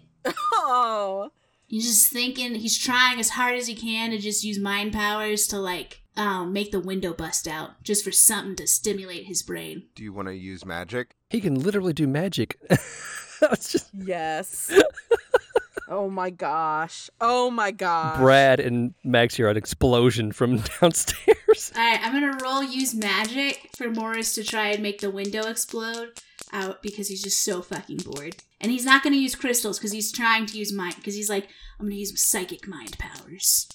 [0.53, 1.29] Oh.
[1.67, 5.47] He's just thinking, he's trying as hard as he can to just use mind powers
[5.47, 9.83] to like um, make the window bust out just for something to stimulate his brain.
[9.95, 11.15] do you want to use magic?
[11.29, 12.57] He can literally do magic.
[13.51, 14.71] It's just Yes.
[15.93, 17.09] oh my gosh.
[17.21, 18.17] Oh my gosh.
[18.17, 21.71] Brad and Mags hear an explosion from downstairs.
[21.75, 25.47] All right, I'm gonna roll use magic for Morris to try and make the window
[25.47, 26.09] explode
[26.51, 28.37] out because he's just so fucking bored.
[28.59, 31.47] And he's not gonna use crystals because he's trying to use mind because he's like,
[31.79, 33.67] I'm gonna use psychic mind powers.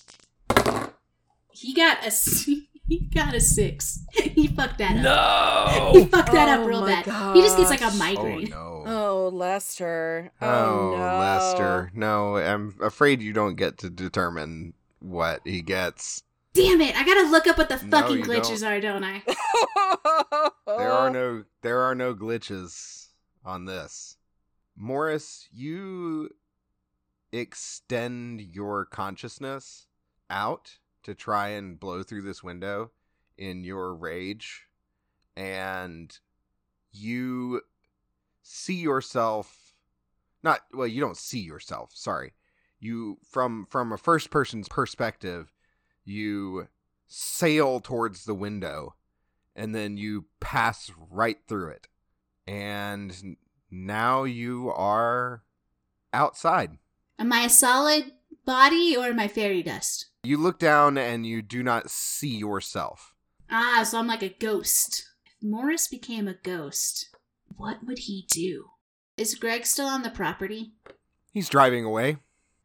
[1.52, 2.48] He got a s-
[2.88, 4.00] he got a six.
[4.12, 5.92] he fucked that up.
[5.92, 7.34] No, he fucked that Oh up real my bad.
[7.36, 7.94] He just gets like a gosh.
[7.94, 8.50] Oh, migraine.
[8.50, 8.82] no.
[8.86, 10.30] Oh, Lester.
[10.40, 11.18] Oh, Oh, no.
[11.18, 11.90] Lester.
[11.94, 16.22] No, I'm afraid you don't get to determine what he gets.
[16.54, 16.96] Damn it!
[16.96, 19.22] I gotta look up what the No, fucking you glitches are, don't I?
[20.66, 23.08] There are no there are no glitches
[23.44, 24.16] on this.
[24.76, 26.30] Morris, you
[27.32, 29.86] extend your consciousness
[30.30, 30.78] out
[31.08, 32.90] to try and blow through this window
[33.38, 34.66] in your rage
[35.38, 36.18] and
[36.92, 37.62] you
[38.42, 39.72] see yourself
[40.42, 42.34] not well you don't see yourself sorry.
[42.78, 45.50] You from from a first person's perspective
[46.04, 46.68] you
[47.06, 48.94] sail towards the window
[49.56, 51.88] and then you pass right through it.
[52.46, 53.38] And
[53.70, 55.42] now you are
[56.12, 56.76] outside.
[57.18, 58.12] Am I a solid
[58.48, 60.06] body or my fairy dust?
[60.24, 63.14] you look down and you do not see yourself
[63.50, 65.04] Ah, so I'm like a ghost.
[65.26, 67.08] If Morris became a ghost,
[67.56, 68.66] what would he do?
[69.16, 70.72] Is Greg still on the property?
[71.32, 72.16] he's driving away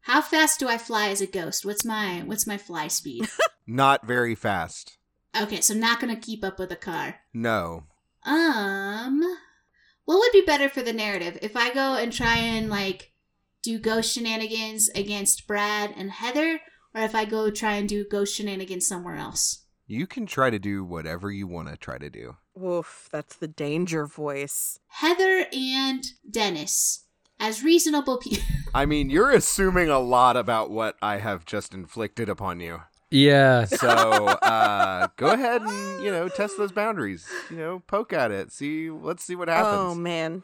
[0.02, 1.64] How fast do I fly as a ghost?
[1.66, 3.28] What's my what's my fly speed?
[3.66, 4.96] not very fast
[5.38, 7.16] okay, so not gonna keep up with a car.
[7.34, 7.84] no
[8.24, 9.20] Um,
[10.06, 13.12] what would be better for the narrative if I go and try and like
[13.64, 16.60] do ghost shenanigans against Brad and Heather,
[16.94, 19.62] or if I go try and do ghost shenanigans somewhere else?
[19.86, 23.48] you can try to do whatever you want to try to do Oof, that's the
[23.48, 24.78] danger voice.
[24.88, 27.04] Heather and Dennis,
[27.38, 28.44] as reasonable people.
[28.74, 33.66] i mean you're assuming a lot about what i have just inflicted upon you Yeah.
[33.82, 37.28] So uh, go ahead and you know test those boundaries.
[37.50, 38.50] You know, poke at it.
[38.52, 39.92] See, let's see what happens.
[39.92, 40.42] Oh man.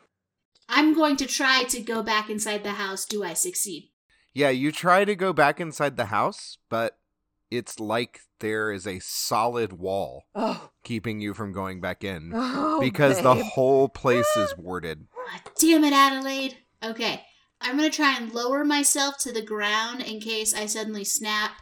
[0.73, 3.05] I'm going to try to go back inside the house.
[3.05, 3.91] Do I succeed?
[4.33, 6.97] yeah, you try to go back inside the house, but
[7.51, 10.71] it's like there is a solid wall Oh.
[10.85, 15.07] keeping you from going back in oh because the whole place is warded.
[15.33, 16.59] Ah, damn it, Adelaide.
[16.83, 17.25] Okay,
[17.61, 21.53] I'm gonna try and lower myself to the ground in case I suddenly snap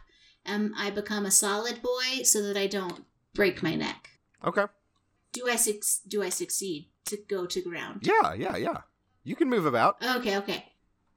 [0.45, 3.05] and I become a solid boy, so that I don't
[3.35, 4.11] break my neck.
[4.45, 4.67] Okay.
[5.33, 8.01] Do I suc Do I succeed to go to ground?
[8.03, 8.79] Yeah, yeah, yeah.
[9.29, 10.03] You can move about.
[10.03, 10.73] Okay, okay.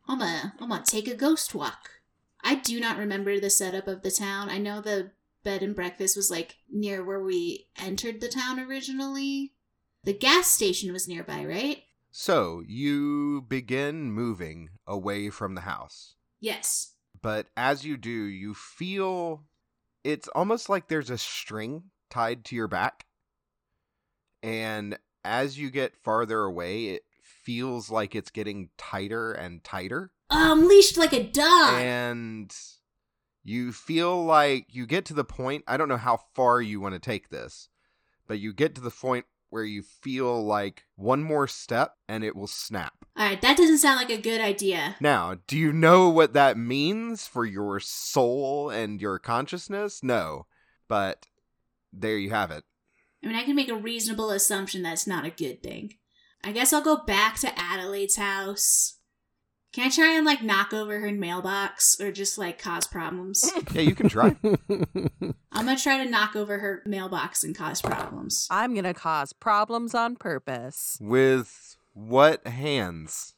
[0.05, 1.91] I'm gonna I'm gonna take a ghost walk.
[2.43, 4.49] I do not remember the setup of the town.
[4.49, 5.11] I know the
[5.45, 9.53] bed and breakfast was like near where we entered the town originally.
[10.03, 11.83] The gas station was nearby, right?
[12.11, 16.15] So you begin moving away from the house.
[16.41, 16.95] Yes.
[17.21, 19.45] but as you do, you feel
[20.03, 23.05] it's almost like there's a string tied to your back.
[24.43, 27.03] And as you get farther away, it
[27.43, 30.11] feels like it's getting tighter and tighter.
[30.29, 31.73] Oh, I'm leashed like a dog.
[31.75, 32.55] And
[33.43, 36.93] you feel like you get to the point, I don't know how far you want
[36.93, 37.69] to take this,
[38.27, 42.35] but you get to the point where you feel like one more step and it
[42.35, 42.93] will snap.
[43.17, 44.95] All right, that doesn't sound like a good idea.
[45.01, 50.01] Now, do you know what that means for your soul and your consciousness?
[50.01, 50.45] No.
[50.87, 51.27] But
[51.91, 52.63] there you have it.
[53.23, 55.95] I mean, I can make a reasonable assumption that's not a good thing.
[56.43, 58.97] I guess I'll go back to Adelaide's house.
[59.73, 63.49] Can I try and like knock over her mailbox or just like cause problems?
[63.73, 64.35] Yeah, you can try.
[64.43, 68.47] I'm gonna try to knock over her mailbox and cause problems.
[68.51, 70.97] I'm gonna cause problems on purpose.
[70.99, 73.33] With what hands?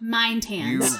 [0.00, 0.98] Mind You hands.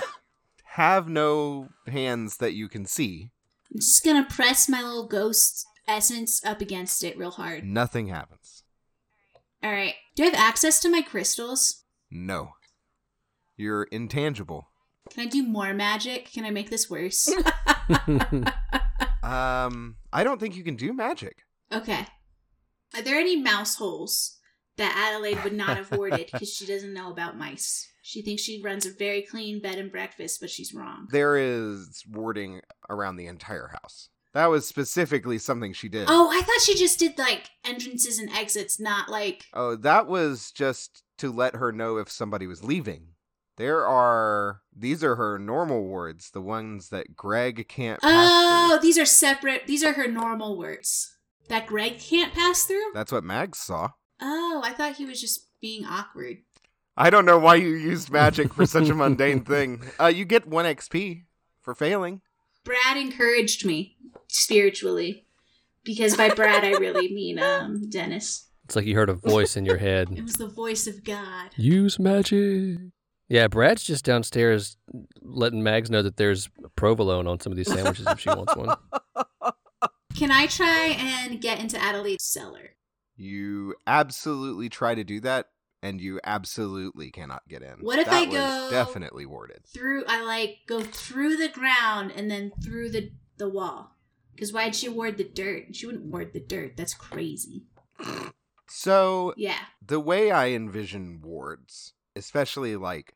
[0.75, 3.31] have no hands that you can see.
[3.75, 7.65] I'm just gonna press my little ghost essence up against it real hard.
[7.65, 8.63] Nothing happens.
[9.67, 9.95] All right.
[10.15, 11.83] Do I have access to my crystals?
[12.09, 12.51] No.
[13.57, 14.69] You're intangible.
[15.11, 16.31] Can I do more magic?
[16.31, 17.29] Can I make this worse?
[19.23, 21.39] Um, I don't think you can do magic.
[21.73, 22.07] okay.
[22.95, 24.39] Are there any mouse holes
[24.77, 27.89] that Adelaide would not have warded because she doesn't know about mice?
[28.03, 31.09] She thinks she runs a very clean bed and breakfast, but she's wrong.
[31.11, 34.11] There is warding around the entire house.
[34.37, 36.09] That was specifically something she did.
[36.11, 39.47] Oh, I thought she just did like entrances and exits, not like.
[39.55, 43.15] Oh, that was just to let her know if somebody was leaving.
[43.57, 48.87] There are these are her normal wards, the ones that Greg can't pass Oh, through.
[48.87, 49.67] these are separate.
[49.67, 51.17] These are her normal words
[51.49, 52.91] that Greg can't pass through.
[52.93, 53.93] That's what Mags saw.
[54.21, 56.41] Oh, I thought he was just being awkward.
[56.95, 59.83] I don't know why you used magic for such a mundane thing.
[59.99, 61.23] Uh, you get one XP
[61.63, 62.21] for failing.
[62.65, 63.96] Brad encouraged me
[64.29, 65.27] spiritually
[65.85, 68.49] because by Brad I really mean um Dennis.
[68.65, 70.09] It's like you heard a voice in your head.
[70.11, 71.51] It was the voice of God.
[71.57, 72.79] Use magic.
[73.29, 74.77] Yeah, Brad's just downstairs
[75.21, 78.77] letting Mags know that there's provolone on some of these sandwiches if she wants one.
[80.17, 82.71] Can I try and get into Adelaide's cellar?
[83.17, 85.49] You absolutely try to do that,
[85.83, 87.79] and you absolutely cannot get in.
[87.81, 89.61] What if that I was go- definitely warded?
[89.67, 93.96] Through I like go through the ground and then through the the wall.
[94.37, 95.75] Because why'd she ward the dirt?
[95.75, 96.77] She wouldn't ward the dirt.
[96.77, 97.65] That's crazy.
[98.69, 99.59] So Yeah.
[99.85, 103.15] the way I envision wards, especially like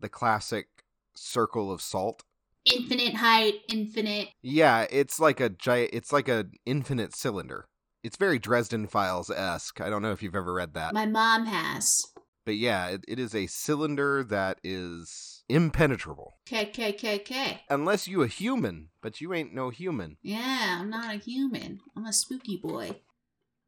[0.00, 0.68] the classic
[1.14, 2.22] circle of salt.
[2.64, 4.28] Infinite height, infinite.
[4.40, 5.90] Yeah, it's like a giant.
[5.92, 7.66] It's like a infinite cylinder.
[8.04, 9.80] It's very Dresden Files esque.
[9.80, 12.06] I don't know if you've ever read that, My mom has.
[12.44, 16.38] but yeah, it, it is a cylinder that is impenetrable.
[16.46, 17.60] K K K K.
[17.68, 20.16] Unless you a human, but you ain't no human.
[20.22, 21.80] Yeah, I'm not a human.
[21.96, 22.96] I'm a spooky boy.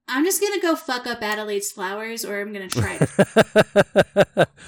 [0.08, 2.98] I'm just gonna go fuck up Adelaide's flowers, or I'm gonna try.
[2.98, 4.48] to.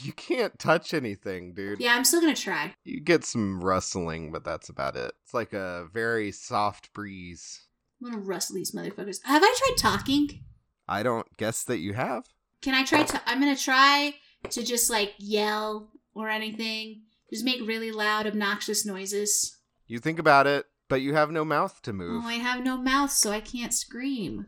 [0.00, 1.80] You can't touch anything, dude.
[1.80, 2.72] yeah, I'm still gonna try.
[2.84, 5.12] You get some rustling, but that's about it.
[5.24, 7.66] It's like a very soft breeze.
[8.00, 9.18] I'm gonna rustle these motherfuckers.
[9.24, 10.44] Have I tried talking?
[10.88, 12.26] I don't guess that you have.
[12.60, 13.02] Can I try?
[13.02, 14.14] To, I'm gonna try
[14.50, 17.02] to just like yell or anything.
[17.30, 19.56] Just make really loud, obnoxious noises.
[19.86, 22.24] You think about it, but you have no mouth to move.
[22.24, 24.46] Oh, I have no mouth, so I can't scream.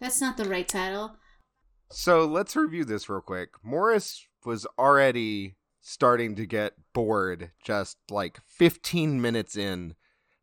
[0.00, 1.16] That's not the right title.
[1.90, 3.50] So let's review this real quick.
[3.62, 9.94] Morris was already starting to get bored just like 15 minutes in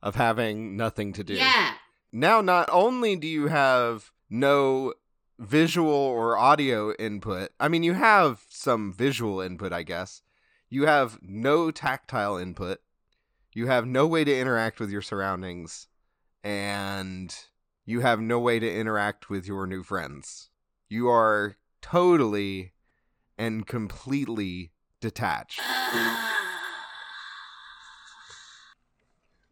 [0.01, 1.35] of having nothing to do.
[1.35, 1.73] Yeah.
[2.11, 4.93] Now, not only do you have no
[5.37, 10.21] visual or audio input, I mean, you have some visual input, I guess.
[10.69, 12.79] You have no tactile input.
[13.53, 15.87] You have no way to interact with your surroundings.
[16.43, 17.35] And
[17.85, 20.49] you have no way to interact with your new friends.
[20.89, 22.73] You are totally
[23.37, 25.61] and completely detached.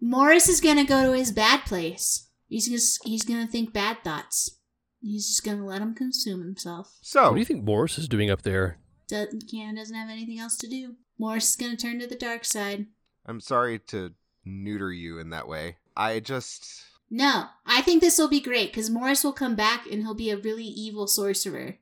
[0.01, 2.28] Morris is gonna go to his bad place.
[2.47, 4.57] He's just he's gonna think bad thoughts.
[5.01, 6.97] He's just gonna let him consume himself.
[7.01, 8.80] So, What do you think Morris is doing up there?
[9.07, 10.95] Doesn't Cannon doesn't have anything else to do.
[11.18, 12.88] Morris is gonna turn to the dark side.
[13.26, 14.14] I'm sorry to
[14.45, 15.78] neuter you in that way.
[15.95, 16.84] I just.
[17.09, 20.32] No, I think this will be great because Morris will come back and he'll be
[20.32, 21.78] a really evil sorcerer,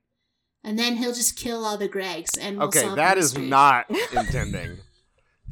[0.63, 3.33] and then he'll just kill all the Gregs and we'll Okay, solve that the is
[3.33, 3.49] mystery.
[3.49, 4.77] not intending.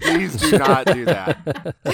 [0.01, 1.75] Please do not do that.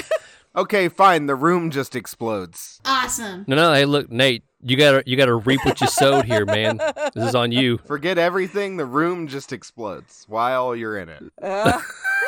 [0.56, 1.26] Okay, fine.
[1.26, 2.80] The room just explodes.
[2.86, 3.44] awesome.
[3.46, 3.74] No, no.
[3.74, 4.42] Hey, look, Nate.
[4.62, 6.78] You gotta, you gotta reap what you sowed here, man.
[7.14, 7.78] This is on you.
[7.78, 8.76] Forget everything.
[8.76, 11.22] The room just explodes while you're in it.
[11.40, 11.80] Uh,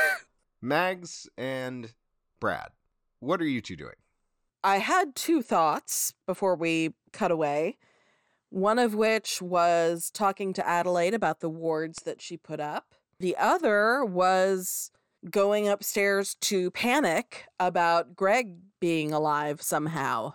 [0.63, 1.93] Mags and
[2.41, 2.69] Brad,
[3.21, 3.95] what are you two doing?
[4.63, 7.79] I had two thoughts before we cut away.
[8.51, 12.95] One of which was talking to Adelaide about the wards that she put up.
[13.21, 14.91] The other was
[15.31, 20.35] going upstairs to panic about Greg being alive somehow.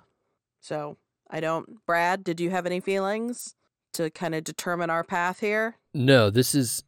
[0.60, 0.98] So
[1.34, 1.84] I don't.
[1.86, 3.56] Brad, did you have any feelings
[3.94, 5.76] to kind of determine our path here?
[5.94, 6.84] No, this is.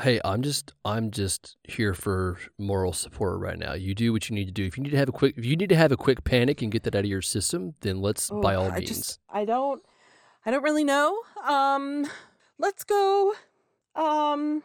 [0.00, 3.72] Hey, I'm just I'm just here for moral support right now.
[3.74, 4.64] You do what you need to do.
[4.64, 6.62] If you need to have a quick if you need to have a quick panic
[6.62, 8.88] and get that out of your system, then let's by Oh, all I means.
[8.88, 9.82] just I don't
[10.46, 11.18] I don't really know.
[11.44, 12.06] Um
[12.58, 13.34] let's go
[13.94, 14.62] um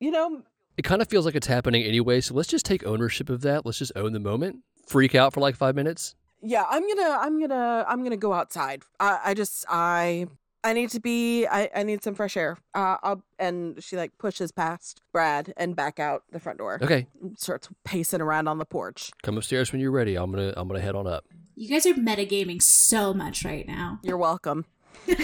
[0.00, 0.42] you know
[0.76, 3.66] It kind of feels like it's happening anyway, so let's just take ownership of that.
[3.66, 4.56] Let's just own the moment.
[4.88, 6.14] Freak out for like 5 minutes.
[6.46, 8.82] Yeah, I'm going to I'm going to I'm going to go outside.
[9.00, 10.26] I I just I
[10.64, 12.58] I need to be I I need some fresh air.
[12.74, 16.78] Uh I'll, and she like pushes past Brad and back out the front door.
[16.82, 19.10] Okay, Starts pacing around on the porch.
[19.22, 20.16] come upstairs when you're ready.
[20.16, 21.24] I'm going to I'm going to head on up.
[21.54, 23.98] You guys are metagaming so much right now.
[24.02, 24.64] You're welcome.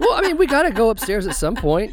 [0.00, 1.92] Well, I mean, we got to go upstairs at some point.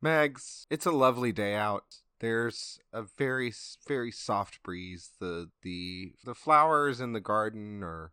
[0.00, 1.84] Mags, it's a lovely day out.
[2.22, 3.52] There's a very
[3.88, 5.10] very soft breeze.
[5.18, 8.12] The the the flowers in the garden are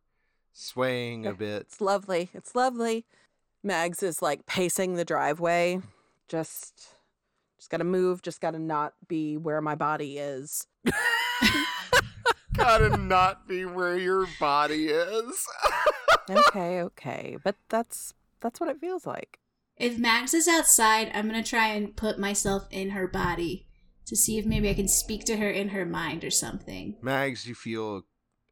[0.52, 1.62] swaying a bit.
[1.62, 2.32] It's lovely.
[2.34, 3.06] It's lovely.
[3.62, 5.82] Mags is like pacing the driveway.
[6.28, 6.96] Just
[7.60, 10.66] just got to move, just got to not be where my body is.
[12.56, 15.48] Gotta not be where your body is.
[16.32, 17.38] okay, okay.
[17.44, 19.38] But that's that's what it feels like.
[19.78, 23.68] If Mags is outside, I'm gonna try and put myself in her body
[24.10, 26.98] to see if maybe I can speak to her in her mind or something.
[27.02, 28.04] Mags, you feel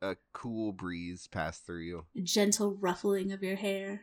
[0.01, 2.05] a cool breeze pass through you.
[2.16, 4.01] A gentle ruffling of your hair.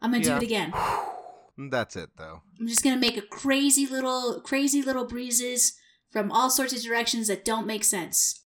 [0.00, 0.38] I'm gonna Yeah.
[0.38, 0.72] do it again.
[1.70, 2.42] That's it though.
[2.58, 5.78] I'm just gonna make a crazy little, crazy little breezes
[6.10, 8.44] from all sorts of directions that don't make sense.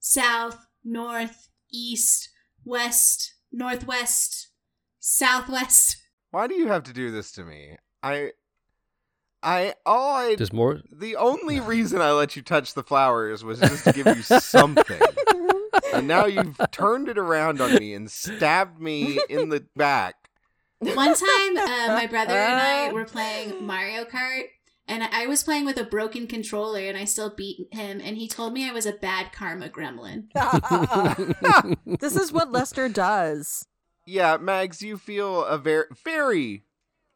[0.00, 2.28] South, north, east,
[2.64, 4.48] west, northwest,
[4.98, 5.96] southwest.
[6.30, 7.76] Why do you have to do this to me?
[8.02, 8.32] I
[9.42, 10.80] I all I There's more.
[10.90, 15.00] the only reason I let you touch the flowers was just to give you something.
[15.94, 20.14] and now you've turned it around on me and stabbed me in the back.
[20.78, 24.44] One time, uh, my brother and I were playing Mario Kart,
[24.88, 28.00] and I was playing with a broken controller, and I still beat him.
[28.02, 30.24] And he told me I was a bad karma gremlin.
[32.00, 33.66] this is what Lester does.
[34.06, 36.64] Yeah, Mags, you feel a very very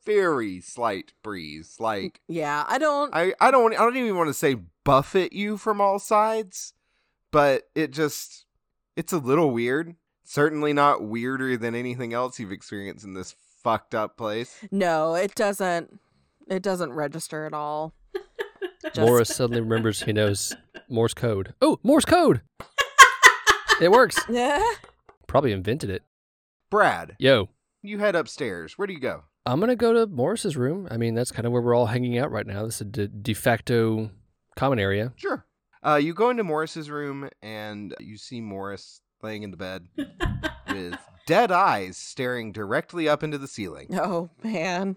[0.07, 1.76] very slight breeze.
[1.78, 5.57] Like Yeah, I don't I I don't I don't even want to say buffet you
[5.59, 6.72] from all sides,
[7.32, 8.46] but it just
[8.96, 9.96] it's a little weird.
[10.24, 14.59] Certainly not weirder than anything else you've experienced in this fucked up place.
[14.70, 16.00] No, it doesn't
[16.48, 17.92] it doesn't register at all.
[18.84, 20.54] Just- Morris suddenly remembers he knows
[20.88, 21.54] Morse code.
[21.61, 22.40] Oh, Morse code!
[23.80, 24.20] it works.
[24.28, 24.62] Yeah.
[25.26, 26.02] Probably invented it.
[26.70, 27.48] Brad, Yo,
[27.82, 28.78] you head upstairs.
[28.78, 29.24] Where do you go?
[29.47, 30.88] I'm gonna go to Morris's room.
[30.90, 32.64] I mean, that's kind of where we're all hanging out right now.
[32.64, 34.11] This is a de, de facto
[34.57, 35.12] common area.
[35.16, 35.47] Sure.
[35.84, 39.86] Uh, you go into Morris's room and you see Morris laying in the bed
[40.68, 43.86] with dead eyes staring directly up into the ceiling.
[43.92, 44.97] Oh man.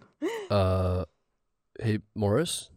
[0.50, 1.06] Uh,
[1.80, 2.72] hey Morris,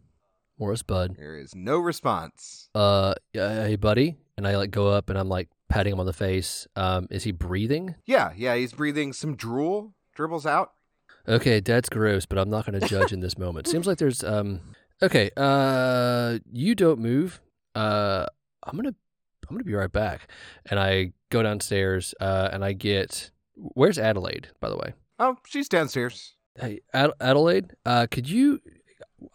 [0.59, 1.17] Morris, bud.
[1.17, 2.69] There is no response.
[2.75, 4.19] Uh, yeah, hey buddy.
[4.37, 6.67] And I like go up and I'm like patting him on the face.
[6.77, 7.95] Um, is he breathing?
[8.05, 10.73] Yeah, yeah, he's breathing some drool, dribbles out.
[11.29, 13.67] Okay, that's gross, but I'm not going to judge in this moment.
[13.69, 14.61] Seems like there's um.
[15.03, 17.41] Okay, uh, you don't move.
[17.75, 18.27] Uh,
[18.65, 18.95] I'm gonna
[19.49, 20.29] I'm gonna be right back,
[20.67, 22.15] and I go downstairs.
[22.21, 24.95] Uh, and I get where's Adelaide, by the way.
[25.19, 26.35] Oh, she's downstairs.
[26.59, 28.61] Hey, Ad- Adelaide, uh, could you?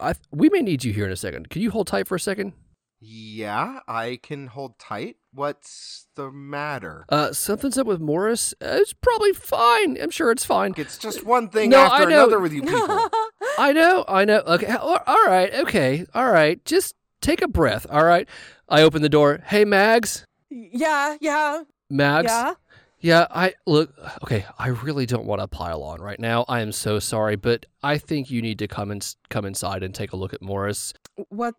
[0.00, 1.50] I we may need you here in a second.
[1.50, 2.52] Could you hold tight for a second?
[3.00, 5.16] Yeah, I can hold tight.
[5.32, 7.04] What's the matter?
[7.08, 8.54] Uh, something's up with Morris.
[8.60, 9.96] Uh, it's probably fine.
[10.00, 10.74] I'm sure it's fine.
[10.76, 12.24] It's just one thing No, after I know.
[12.24, 12.78] another with you people.
[13.58, 14.38] I know, I know.
[14.40, 16.64] Okay, all all right, okay, all right.
[16.64, 17.86] Just take a breath.
[17.88, 18.28] All right.
[18.68, 19.40] I open the door.
[19.46, 20.24] Hey, Mags.
[20.50, 21.62] yeah, yeah.
[21.88, 22.26] Mags.
[22.30, 22.54] Yeah.
[23.00, 23.94] Yeah, I look.
[24.24, 26.44] Okay, I really don't want to pile on right now.
[26.48, 29.94] I am so sorry, but I think you need to come and come inside and
[29.94, 30.94] take a look at Morris.
[31.28, 31.54] What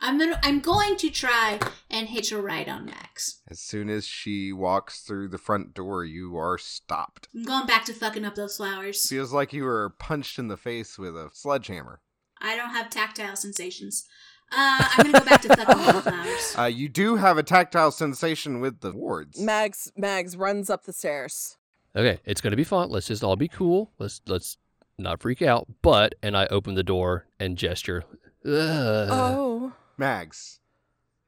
[0.00, 0.38] I'm gonna.
[0.42, 1.58] I'm going to try
[1.90, 3.40] and hitch a ride on Mags.
[3.48, 7.28] As soon as she walks through the front door, you are stopped.
[7.34, 9.08] I'm going back to fucking up those flowers.
[9.08, 12.00] Feels like you were punched in the face with a sledgehammer.
[12.40, 14.06] I don't have tactile sensations.
[14.52, 16.54] Uh, I'm gonna go back to fucking up the flowers.
[16.58, 19.40] Uh, you do have a tactile sensation with the wards.
[19.40, 21.56] Mags Mags runs up the stairs.
[21.96, 22.90] Okay, it's gonna be fun.
[22.90, 23.90] Let's just all be cool.
[23.98, 24.56] Let's let's
[24.96, 25.66] not freak out.
[25.82, 28.04] But and I open the door and gesture.
[28.46, 29.08] Ugh.
[29.10, 29.72] oh.
[29.98, 30.60] Mags,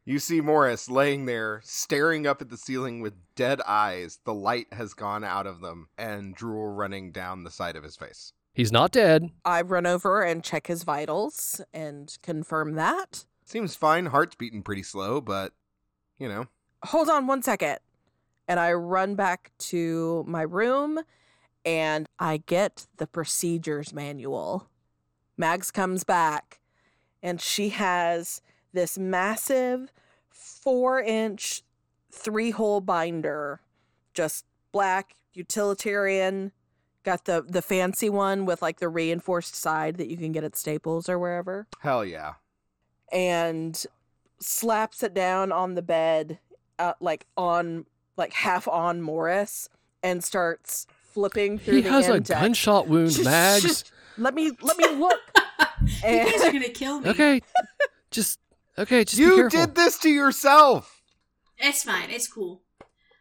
[0.04, 4.20] You see Morris laying there, staring up at the ceiling with dead eyes.
[4.24, 7.96] The light has gone out of them, and drool running down the side of his
[7.96, 8.32] face.
[8.54, 9.30] He's not dead.
[9.44, 13.24] I run over and check his vitals and confirm that.
[13.44, 14.06] Seems fine.
[14.06, 15.52] Heart's beating pretty slow, but,
[16.18, 16.46] you know.
[16.84, 17.78] Hold on one second.
[18.48, 21.00] And I run back to my room
[21.64, 24.68] and I get the procedures manual.
[25.36, 26.60] Mags comes back
[27.22, 28.40] and she has
[28.72, 29.92] this massive
[30.28, 31.62] four inch,
[32.12, 33.60] three hole binder,
[34.14, 36.52] just black, utilitarian.
[37.02, 40.54] Got the, the fancy one with like the reinforced side that you can get at
[40.54, 41.66] Staples or wherever.
[41.80, 42.34] Hell yeah.
[43.10, 43.82] And
[44.38, 46.38] slaps it down on the bed,
[46.78, 49.68] uh, like on, like half on Morris,
[50.02, 52.28] and starts flipping through He the has a index.
[52.40, 53.78] gunshot wound, Shh, Mags.
[53.86, 53.90] shh.
[54.18, 55.18] Let me let me look.
[55.82, 55.90] You
[56.30, 57.08] guys are gonna kill me.
[57.10, 57.40] Okay.
[58.10, 58.38] Just
[58.80, 59.60] okay, just be you careful.
[59.60, 61.02] did this to yourself.
[61.58, 62.10] It's fine.
[62.10, 62.62] It's cool.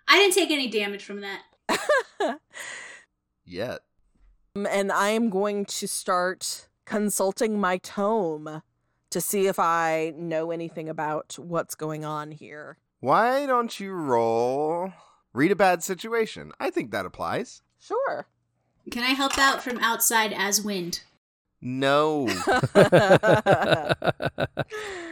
[0.08, 1.42] I didn't take any damage from that.
[3.46, 3.82] Yet.
[4.56, 8.62] Um, and I am going to start consulting my tome
[9.12, 12.78] to see if I know anything about what's going on here.
[13.00, 14.92] Why don't you roll
[15.34, 16.52] read a bad situation?
[16.60, 17.62] I think that applies.
[17.80, 18.28] Sure.
[18.92, 21.02] Can I help out from outside as wind?
[21.62, 22.28] No.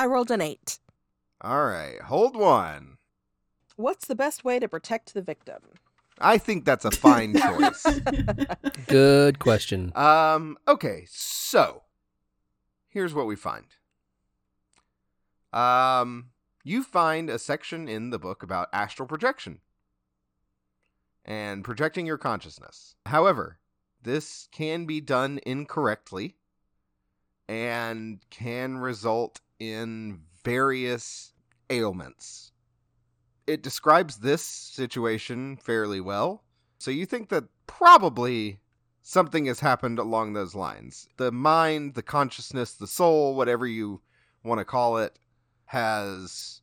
[0.00, 0.78] I rolled an eight.
[1.42, 2.00] All right.
[2.00, 2.96] Hold one.
[3.76, 5.60] What's the best way to protect the victim?
[6.18, 7.84] I think that's a fine choice.
[8.86, 9.92] Good question.
[9.94, 11.82] Um, okay, so
[12.88, 13.66] here's what we find.
[15.52, 16.30] Um,
[16.64, 19.60] you find a section in the book about astral projection
[21.26, 22.94] and projecting your consciousness.
[23.04, 23.58] However,
[24.02, 26.36] this can be done incorrectly
[27.46, 31.32] and can result in various
[31.68, 32.50] ailments.
[33.46, 36.42] It describes this situation fairly well.
[36.78, 38.60] So you think that probably
[39.02, 41.08] something has happened along those lines.
[41.16, 44.00] The mind, the consciousness, the soul, whatever you
[44.42, 45.18] want to call it,
[45.66, 46.62] has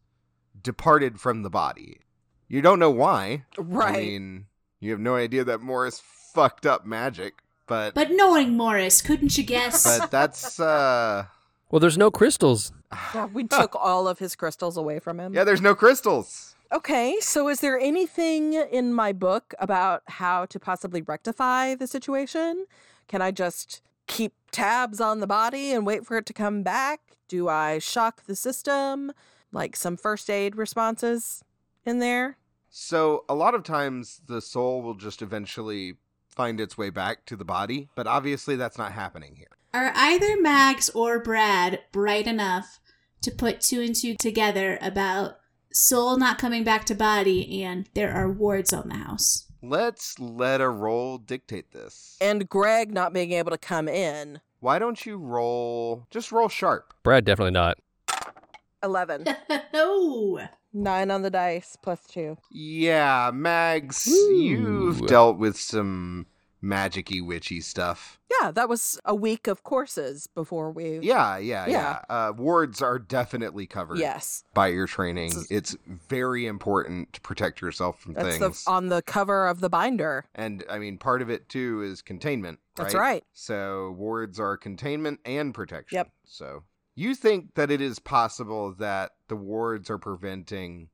[0.62, 2.00] departed from the body.
[2.48, 3.46] You don't know why.
[3.58, 3.96] Right.
[3.96, 4.46] I mean,
[4.80, 6.02] you have no idea that Morris
[6.34, 7.36] fucked up magic,
[7.68, 10.00] but But knowing Morris, couldn't you guess?
[10.00, 11.26] but that's uh
[11.70, 12.72] Well, there's no crystals.
[13.14, 15.34] Yeah, we took all of his crystals away from him.
[15.34, 16.56] yeah, there's no crystals.
[16.72, 22.66] Okay, so is there anything in my book about how to possibly rectify the situation?
[23.08, 27.00] Can I just keep tabs on the body and wait for it to come back?
[27.28, 29.12] Do I shock the system?
[29.52, 31.44] Like some first aid responses
[31.86, 32.38] in there?
[32.70, 35.96] So a lot of times the soul will just eventually
[36.28, 39.57] find its way back to the body, but obviously that's not happening here.
[39.74, 42.80] Are either Mags or Brad bright enough
[43.22, 45.38] to put two and two together about
[45.74, 49.46] soul not coming back to body and there are wards on the house?
[49.62, 52.18] Let's let a roll dictate this.
[52.22, 54.40] And Greg not being able to come in.
[54.60, 56.94] Why don't you roll just roll sharp?
[57.04, 57.78] Brad definitely not.
[58.84, 59.26] 11.
[59.74, 60.48] no.
[60.74, 62.38] Nine on the dice plus two.
[62.52, 64.36] Yeah, Mags, Woo.
[64.36, 66.28] you've dealt with some
[66.68, 68.20] magicy witchy stuff.
[68.42, 71.00] Yeah, that was a week of courses before we.
[71.00, 71.70] Yeah, yeah, yeah.
[71.70, 72.02] Yeah.
[72.10, 74.44] Uh, wards are definitely covered Yes.
[74.54, 75.30] by your training.
[75.32, 78.40] Is- It's very important to protect yourself from things.
[78.40, 80.26] the on the cover of the binder.
[80.36, 82.60] and I mean, part of it too is containment.
[82.76, 83.00] That's right.
[83.02, 83.24] right.
[83.34, 85.96] So wards are containment and protection.
[85.96, 86.12] Yep.
[86.26, 86.64] So
[86.96, 90.90] you think that it is possible that the wards are preventing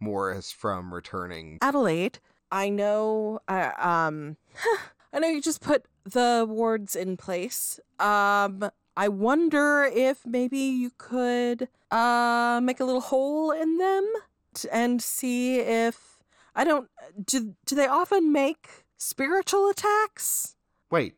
[0.00, 1.58] Morris from returning?
[1.60, 2.20] Adelaide,
[2.52, 4.36] I know I um
[5.12, 7.80] I know you just put the wards in place.
[7.98, 14.12] Um I wonder if maybe you could uh make a little hole in them
[14.54, 16.18] t- and see if
[16.54, 16.88] I don't
[17.24, 20.56] do do they often make spiritual attacks?
[20.90, 21.14] Wait,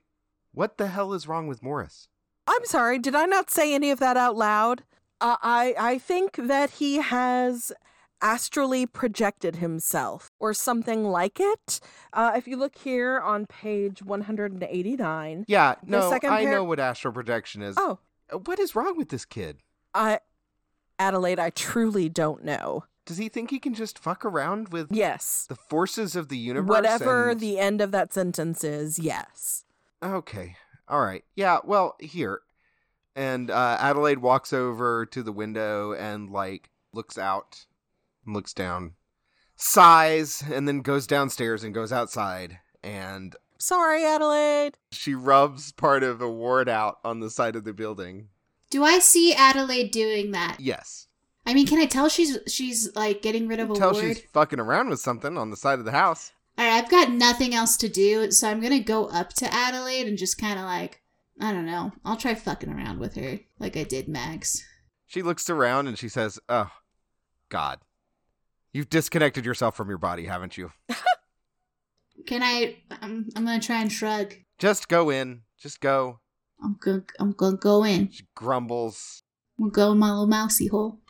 [0.53, 2.09] what the hell is wrong with Morris?
[2.47, 4.83] I'm sorry, did I not say any of that out loud?
[5.21, 7.73] Uh, I I think that he has
[8.23, 11.81] astrally projected himself or something like it.
[12.13, 17.13] Uh, if you look here on page 189, Yeah, no, second I know what astral
[17.15, 17.77] projection is.
[17.79, 17.99] oh,
[18.33, 19.59] Uh, What is wrong with this kid?
[19.95, 20.21] I
[20.99, 22.85] Adelaide, I truly don't know.
[23.07, 25.47] Does he think he can just fuck around with Yes.
[25.49, 26.69] the forces of the universe?
[26.69, 29.65] Whatever and- the end of that sentence is, yes.
[30.03, 30.57] Okay.
[30.89, 31.25] All right.
[31.35, 32.43] Yeah, well, here.
[33.17, 37.65] And uh, Adelaide walks over to the window and, like, looks out,
[38.27, 38.95] looks down,
[39.57, 42.59] sighs, and then goes downstairs and goes outside.
[42.83, 44.79] And Sorry, Adelaide.
[44.91, 48.29] she rubs part of a ward out on the side of the building.
[48.71, 50.57] Do I see Adelaide doing that?
[50.61, 51.09] Yes.
[51.45, 54.05] I mean, can I tell she's she's like getting rid of a Tell ward?
[54.17, 56.33] she's fucking around with something on the side of the house.
[56.57, 60.07] All right, I've got nothing else to do, so I'm gonna go up to Adelaide
[60.07, 61.01] and just kind of like,
[61.41, 61.93] I don't know.
[62.05, 64.65] I'll try fucking around with her like I did Mags.
[65.07, 66.71] She looks around and she says, "Oh,
[67.49, 67.81] God,
[68.73, 70.73] you've disconnected yourself from your body, haven't you?
[72.27, 72.77] Can I?
[73.03, 74.35] I'm, I'm gonna try and shrug.
[74.59, 75.43] Just go in.
[75.59, 76.21] Just go."
[76.63, 78.11] I'm gonna I'm gonna go in.
[78.11, 79.23] She grumbles.
[79.59, 81.01] I'm gonna go in my little mousy hole.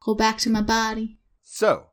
[0.00, 1.18] Go back to my body.
[1.42, 1.88] So,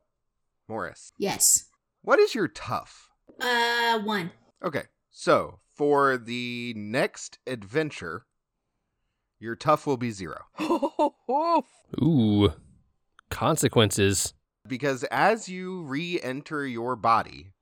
[0.68, 1.64] Morris, Yes.
[2.02, 3.10] what is your tough?
[3.40, 4.30] Uh, one.
[4.64, 8.26] Okay, so for the next adventure,
[9.40, 10.44] your tough will be zero.
[12.02, 12.52] Ooh.
[13.30, 14.32] Consequences.
[14.68, 17.52] Because as you re enter your body,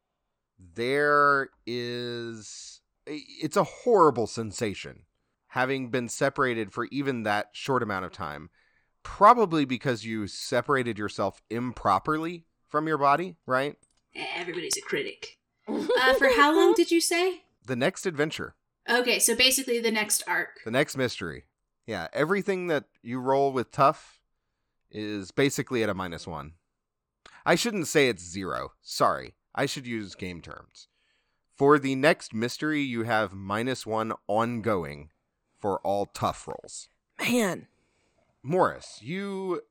[0.74, 2.80] there is.
[3.06, 5.02] It's a horrible sensation
[5.48, 8.50] having been separated for even that short amount of time.
[9.04, 13.76] Probably because you separated yourself improperly from your body, right?
[14.36, 15.38] Everybody's a critic.
[15.68, 17.42] Uh, for how long did you say?
[17.66, 18.54] The next adventure,
[18.88, 20.60] Okay, so basically the next arc.
[20.64, 21.44] the next mystery.
[21.86, 24.20] Yeah, everything that you roll with tough
[24.92, 26.52] is basically at a minus one.
[27.46, 28.72] I shouldn't say it's zero.
[28.82, 29.34] Sorry.
[29.54, 30.88] I should use game terms.
[31.56, 35.10] For the next mystery, you have minus one ongoing
[35.58, 36.88] for all tough rolls.
[37.18, 37.68] Man.
[38.42, 39.62] Morris, you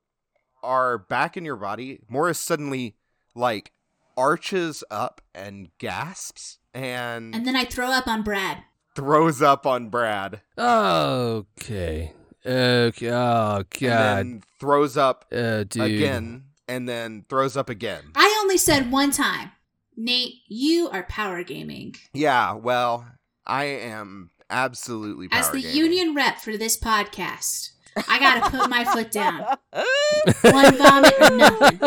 [0.64, 2.00] are back in your body.
[2.10, 2.96] Morris suddenly,
[3.36, 3.72] like,
[4.18, 8.64] arches up and gasps and, And then I throw up on Brad.
[8.96, 10.42] throws up on Brad.
[10.58, 12.14] Okay.
[12.46, 13.12] Okay.
[13.12, 14.18] Oh, And God.
[14.18, 15.84] then throws up Uh, dude.
[15.84, 18.04] again and then throws up again.
[18.16, 19.52] I only said one time.
[19.98, 21.96] Nate, you are power gaming.
[22.14, 23.06] Yeah, well,
[23.46, 25.78] I am absolutely power As the gaming.
[25.78, 27.70] union rep for this podcast,
[28.10, 29.42] I gotta put my foot down.
[30.42, 31.80] One vomit or nothing.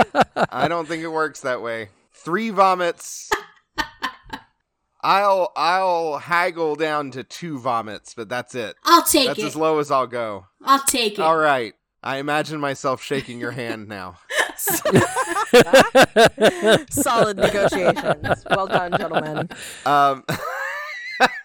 [0.51, 1.91] I don't think it works that way.
[2.13, 3.31] Three vomits.
[5.01, 8.75] I'll I'll haggle down to two vomits, but that's it.
[8.85, 9.43] I'll take that's it.
[9.43, 10.47] That's as low as I'll go.
[10.65, 11.23] I'll take it.
[11.23, 11.75] All right.
[12.03, 14.17] I imagine myself shaking your hand now.
[16.91, 18.45] Solid negotiations.
[18.51, 19.49] Well done, gentlemen.
[19.87, 20.25] Um,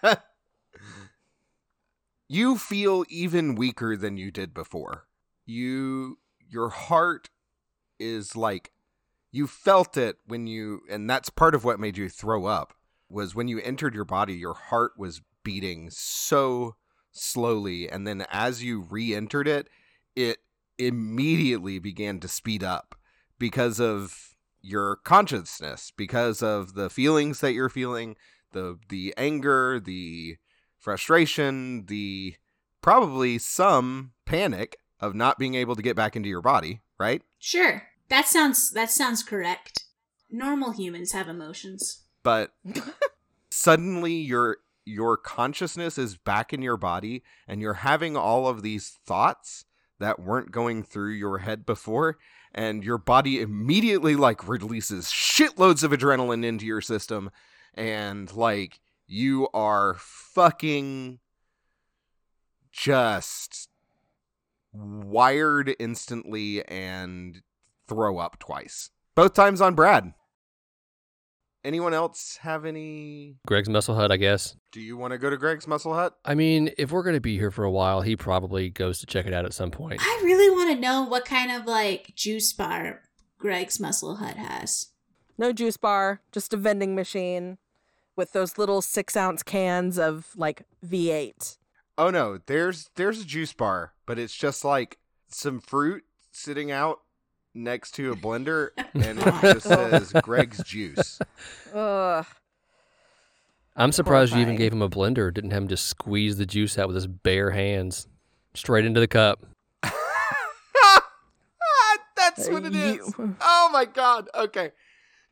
[2.28, 5.06] you feel even weaker than you did before.
[5.46, 6.18] You,
[6.48, 7.30] your heart
[7.98, 8.72] is like,
[9.30, 12.74] you felt it when you, and that's part of what made you throw up.
[13.08, 16.76] Was when you entered your body, your heart was beating so
[17.12, 19.68] slowly, and then as you re-entered it,
[20.16, 20.38] it
[20.78, 22.96] immediately began to speed up
[23.38, 28.16] because of your consciousness, because of the feelings that you're feeling,
[28.52, 30.36] the the anger, the
[30.78, 32.36] frustration, the
[32.80, 37.22] probably some panic of not being able to get back into your body, right?
[37.38, 37.88] Sure.
[38.08, 39.84] That sounds that sounds correct.
[40.30, 42.02] Normal humans have emotions.
[42.22, 42.54] But
[43.50, 48.98] suddenly your your consciousness is back in your body and you're having all of these
[49.06, 49.64] thoughts
[49.98, 52.18] that weren't going through your head before
[52.54, 57.30] and your body immediately like releases shitloads of adrenaline into your system
[57.74, 61.18] and like you are fucking
[62.72, 63.68] just
[64.72, 67.42] wired instantly and
[67.86, 68.90] throw up twice.
[69.14, 70.14] Both times on Brad.
[71.64, 74.54] Anyone else have any Greg's Muscle Hut, I guess.
[74.70, 76.14] do you want to go to Greg's Muscle Hut?
[76.24, 79.06] I mean, if we're going to be here for a while, he probably goes to
[79.06, 80.00] check it out at some point.
[80.02, 83.02] I really want to know what kind of like juice bar
[83.38, 84.88] Greg's Muscle Hut has.
[85.38, 87.58] No juice bar, just a vending machine
[88.14, 91.56] with those little six ounce cans of like V8.
[91.96, 97.00] Oh no, there's there's a juice bar, but it's just like some fruit sitting out
[97.54, 101.18] next to a blender and it just says Greg's juice.
[101.72, 102.26] Ugh.
[103.76, 106.78] I'm surprised you even gave him a blender, didn't have him just squeeze the juice
[106.78, 108.06] out with his bare hands
[108.54, 109.44] straight into the cup.
[112.16, 113.14] That's what it is.
[113.18, 114.28] Oh my god.
[114.34, 114.72] Okay.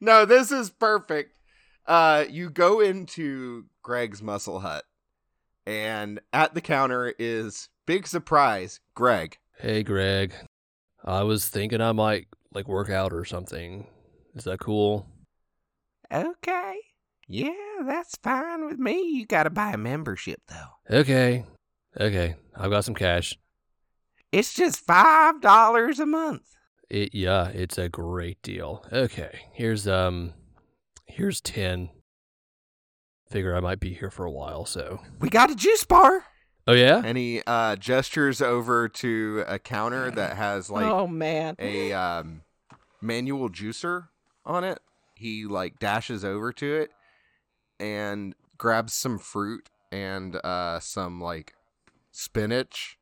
[0.00, 1.32] No, this is perfect.
[1.86, 4.84] Uh you go into Greg's Muscle Hut
[5.66, 9.38] and at the counter is big surprise, Greg.
[9.58, 10.34] Hey, Greg.
[11.04, 13.86] I was thinking I might like work out or something.
[14.34, 15.06] Is that cool?
[16.12, 16.76] Okay.
[17.28, 17.52] Yeah,
[17.86, 19.00] that's fine with me.
[19.12, 20.96] You gotta buy a membership, though.
[20.98, 21.44] Okay.
[21.98, 22.36] Okay.
[22.56, 23.38] I've got some cash.
[24.30, 26.42] It's just $5 a month.
[26.88, 28.84] It, yeah, it's a great deal.
[28.92, 29.46] Okay.
[29.52, 30.34] Here's um
[31.06, 31.90] here's 10.
[33.30, 35.00] Figure I might be here for a while, so.
[35.18, 36.24] We got a juice bar.
[36.66, 37.02] Oh yeah.
[37.04, 41.56] and he uh, gestures over to a counter that has like oh man.
[41.58, 42.42] a um,
[43.00, 44.08] manual juicer
[44.44, 44.80] on it.
[45.14, 46.90] He like dashes over to it
[47.80, 51.54] and grabs some fruit and uh, some like
[52.12, 52.98] spinach,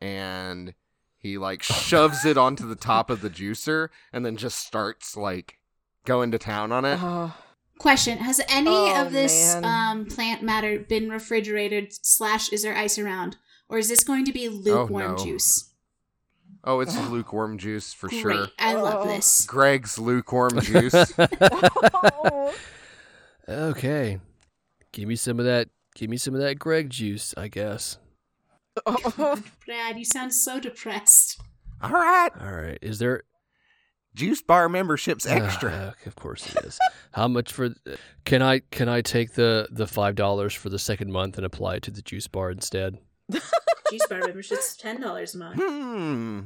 [0.00, 0.74] and
[1.16, 5.58] he like shoves it onto the top of the juicer and then just starts like
[6.04, 6.98] going to town on it.
[7.00, 7.34] Oh,
[7.78, 11.92] Question: Has any Oh, of this um, plant matter been refrigerated?
[12.02, 13.36] Slash, is there ice around,
[13.68, 15.24] or is this going to be lukewarm no.
[15.24, 15.72] juice?
[16.64, 18.46] Oh, it's lukewarm juice for Great, sure.
[18.58, 19.08] I love Oh.
[19.08, 19.46] this.
[19.46, 20.94] Greg's lukewarm juice.
[23.48, 24.18] okay.
[24.92, 25.68] Give me some of that.
[25.94, 27.98] Give me some of that Greg juice, I guess.
[28.86, 31.40] Brad, you sound so depressed.
[31.82, 32.78] All right, All right.
[32.82, 33.22] Is there
[34.18, 35.70] juice bar membership's extra.
[35.70, 36.78] Uh, of course it is.
[37.12, 37.70] How much for?
[38.24, 41.76] Can I can I take the the five dollars for the second month and apply
[41.76, 42.98] it to the juice bar instead?
[43.90, 45.60] Juice bar membership's ten dollars a month.
[45.62, 46.40] Hmm.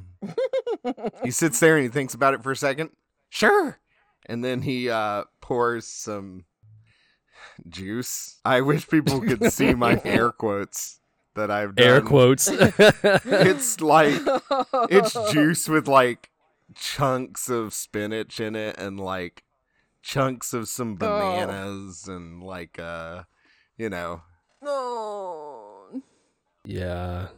[1.24, 2.90] he sits there and he thinks about it for a second.
[3.30, 3.78] Sure.
[4.26, 6.44] And then he uh, pours some
[7.68, 8.38] juice.
[8.44, 11.00] I wish people could see my air quotes
[11.34, 11.86] that I've done.
[11.86, 12.48] Air quotes.
[13.24, 14.20] It's like
[14.90, 16.30] it's juice with like
[16.74, 19.44] chunks of spinach in it and like
[20.02, 23.22] chunks of some bananas and like uh
[23.76, 24.22] you know
[24.62, 26.02] No.
[26.64, 27.28] yeah.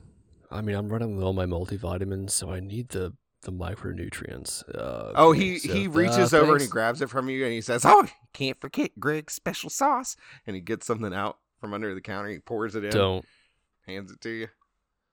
[0.51, 4.63] I mean, I'm running low on my multivitamins, so I need the the micronutrients.
[4.75, 7.53] Uh, Oh, he so- he uh, reaches over and he grabs it from you and
[7.53, 10.17] he says, "Oh, can't forget Greg's special sauce."
[10.47, 12.29] And he gets something out from under the counter.
[12.31, 13.25] He pours it in, Don't,
[13.87, 14.49] hands it to you.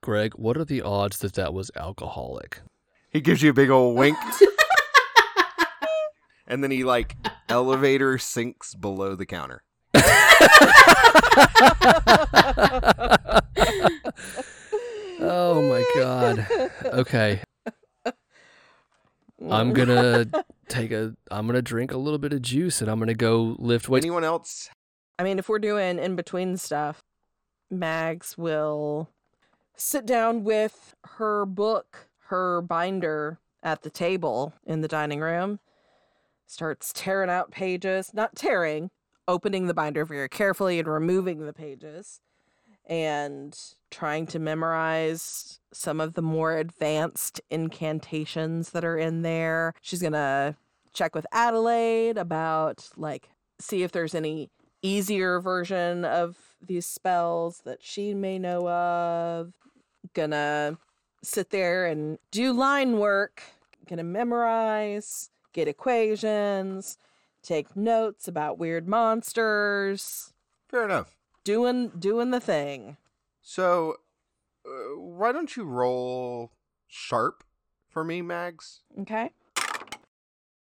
[0.01, 0.33] Greg.
[0.35, 2.59] What are the odds that that was alcoholic?
[3.11, 4.17] He gives you a big old wink,
[6.47, 7.15] and then he like
[7.49, 9.63] elevator sinks below the counter.
[15.19, 16.47] oh my god.
[16.85, 17.41] Okay.
[19.49, 20.25] I'm gonna
[20.69, 21.15] take a.
[21.29, 24.05] I'm gonna drink a little bit of juice, and I'm gonna go lift weights.
[24.05, 24.69] Anyone else?
[25.19, 27.03] I mean, if we're doing in between stuff,
[27.69, 29.09] Mags will
[29.75, 35.59] sit down with her book, her binder at the table in the dining room,
[36.47, 38.89] starts tearing out pages, not tearing,
[39.27, 42.21] opening the binder very carefully and removing the pages,
[42.85, 43.57] and
[43.91, 49.73] trying to memorize some of the more advanced incantations that are in there.
[49.81, 50.55] She's going to
[50.93, 53.29] check with Adelaide about, like,
[53.59, 54.49] see if there's any
[54.81, 59.53] easier version of these spells that she may know of.
[60.13, 60.77] Gonna
[61.21, 63.41] sit there and do line work.
[63.87, 66.97] Gonna memorize, get equations,
[67.41, 70.33] take notes about weird monsters.
[70.67, 71.17] Fair enough.
[71.43, 72.97] Doing doing the thing.
[73.41, 73.97] So,
[74.65, 76.51] uh, why don't you roll
[76.87, 77.43] sharp
[77.89, 78.81] for me, Mags?
[78.99, 79.31] Okay.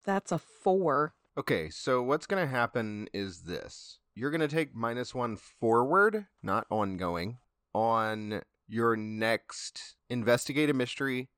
[0.04, 1.14] That's a four.
[1.36, 3.98] Okay, so what's going to happen is this.
[4.14, 7.38] You're going to take minus one forward, not ongoing,
[7.74, 11.28] on your next investigate a mystery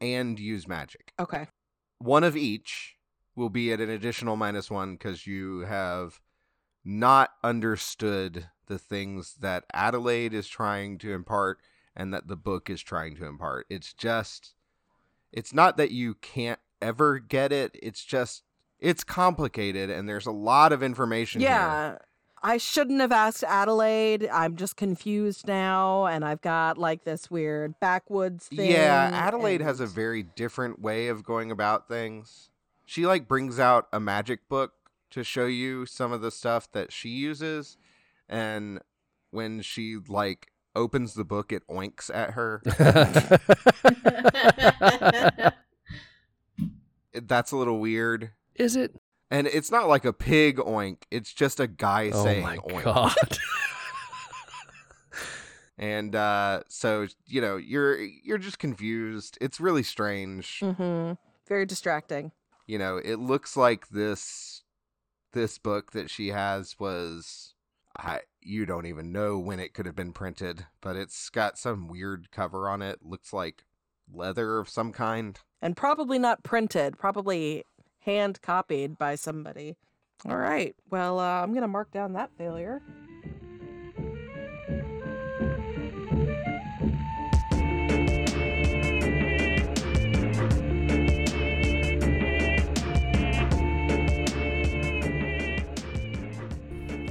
[0.00, 1.12] and use magic.
[1.20, 1.46] Okay.
[1.98, 2.96] One of each
[3.36, 6.20] will be at an additional minus one because you have
[6.84, 11.58] not understood the things that Adelaide is trying to impart
[11.94, 13.66] and that the book is trying to impart.
[13.70, 14.54] It's just,
[15.32, 17.76] it's not that you can't ever get it.
[17.82, 18.42] It's just,
[18.80, 21.98] it's complicated and there's a lot of information here.
[22.42, 22.50] Yeah.
[22.50, 24.28] I shouldn't have asked Adelaide.
[24.32, 28.70] I'm just confused now, and I've got like this weird backwoods thing.
[28.70, 32.50] Yeah, Adelaide has a very different way of going about things.
[32.84, 34.72] She like brings out a magic book
[35.10, 37.76] to show you some of the stuff that she uses
[38.28, 38.80] and
[39.30, 42.62] when she like opens the book it oinks at her.
[47.14, 48.30] That's a little weird.
[48.54, 48.94] Is it?
[49.32, 52.82] And it's not like a pig oink, it's just a guy Oh saying my oink.
[52.84, 53.14] god.
[55.78, 59.38] And uh so you know, you're you're just confused.
[59.40, 60.60] It's really strange.
[60.60, 61.16] Mhm.
[61.48, 62.32] Very distracting.
[62.66, 64.62] you know it looks like this
[65.32, 67.54] this book that she has was
[67.96, 71.88] I, you don't even know when it could have been printed but it's got some
[71.88, 73.64] weird cover on it looks like
[74.12, 77.64] leather of some kind And probably not printed, probably
[78.02, 79.76] hand copied by somebody.
[80.28, 80.74] All right.
[80.90, 82.82] Well, uh, I'm going to mark down that failure.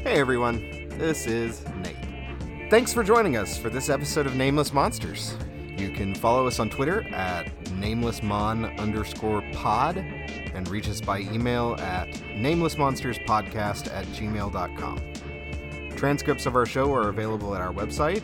[0.03, 1.95] hey everyone this is nate
[2.69, 5.35] Thanks for joining us for this episode of Nameless Monsters.
[5.77, 9.97] You can follow us on Twitter at namelessmon underscore pod
[10.61, 14.99] and reach us by email at namelessmonsterspodcast at gmail.com.
[15.95, 18.21] Transcripts of our show are available at our website,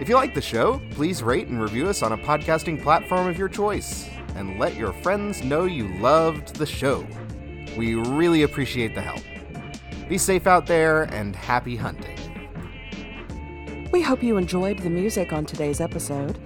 [0.00, 3.38] If you like the show, please rate and review us on a podcasting platform of
[3.38, 7.06] your choice, and let your friends know you loved the show.
[7.76, 9.22] We really appreciate the help.
[10.08, 12.19] Be safe out there and happy hunting.
[13.92, 16.38] We hope you enjoyed the music on today's episode.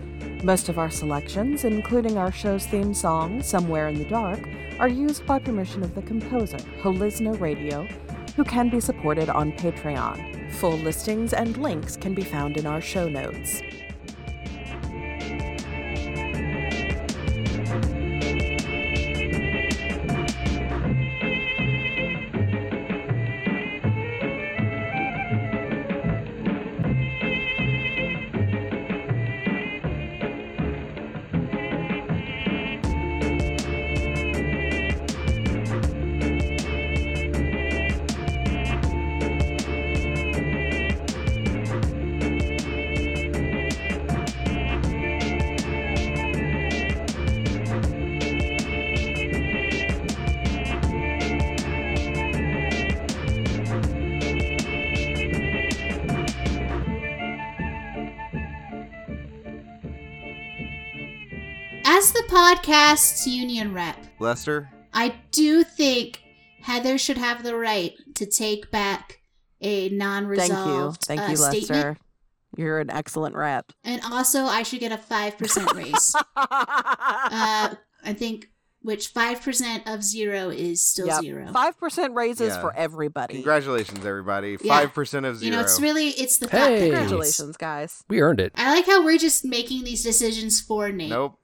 [0.43, 4.41] Most of our selections, including our show's theme song, Somewhere in the Dark,
[4.79, 7.87] are used by permission of the composer, Holizna Radio,
[8.35, 10.51] who can be supported on Patreon.
[10.53, 13.61] Full listings and links can be found in our show notes.
[62.95, 66.23] Podcast's union rep, Lester, I do think
[66.63, 69.21] Heather should have the right to take back
[69.61, 71.97] a non-resolved Thank uh, you, statement, Lester.
[72.57, 73.73] You're an excellent rep.
[73.83, 76.15] and also I should get a five percent raise.
[76.37, 78.49] uh, I think
[78.81, 81.21] which five percent of zero is still Yep.
[81.23, 81.47] zero.
[81.47, 82.61] 5% raises Yeah.
[82.61, 83.35] for everybody.
[83.35, 84.57] congratulations, everybody.
[84.63, 84.85] Yeah.
[84.87, 85.51] 5% of zero.
[85.51, 86.59] You know, it's really it's the Hey.
[86.59, 86.79] thought.
[86.79, 88.05] Congratulations, guys.
[88.09, 88.53] We earned it.
[88.57, 91.11] I like how we're just making these decisions for Nate.
[91.11, 91.39] Nope.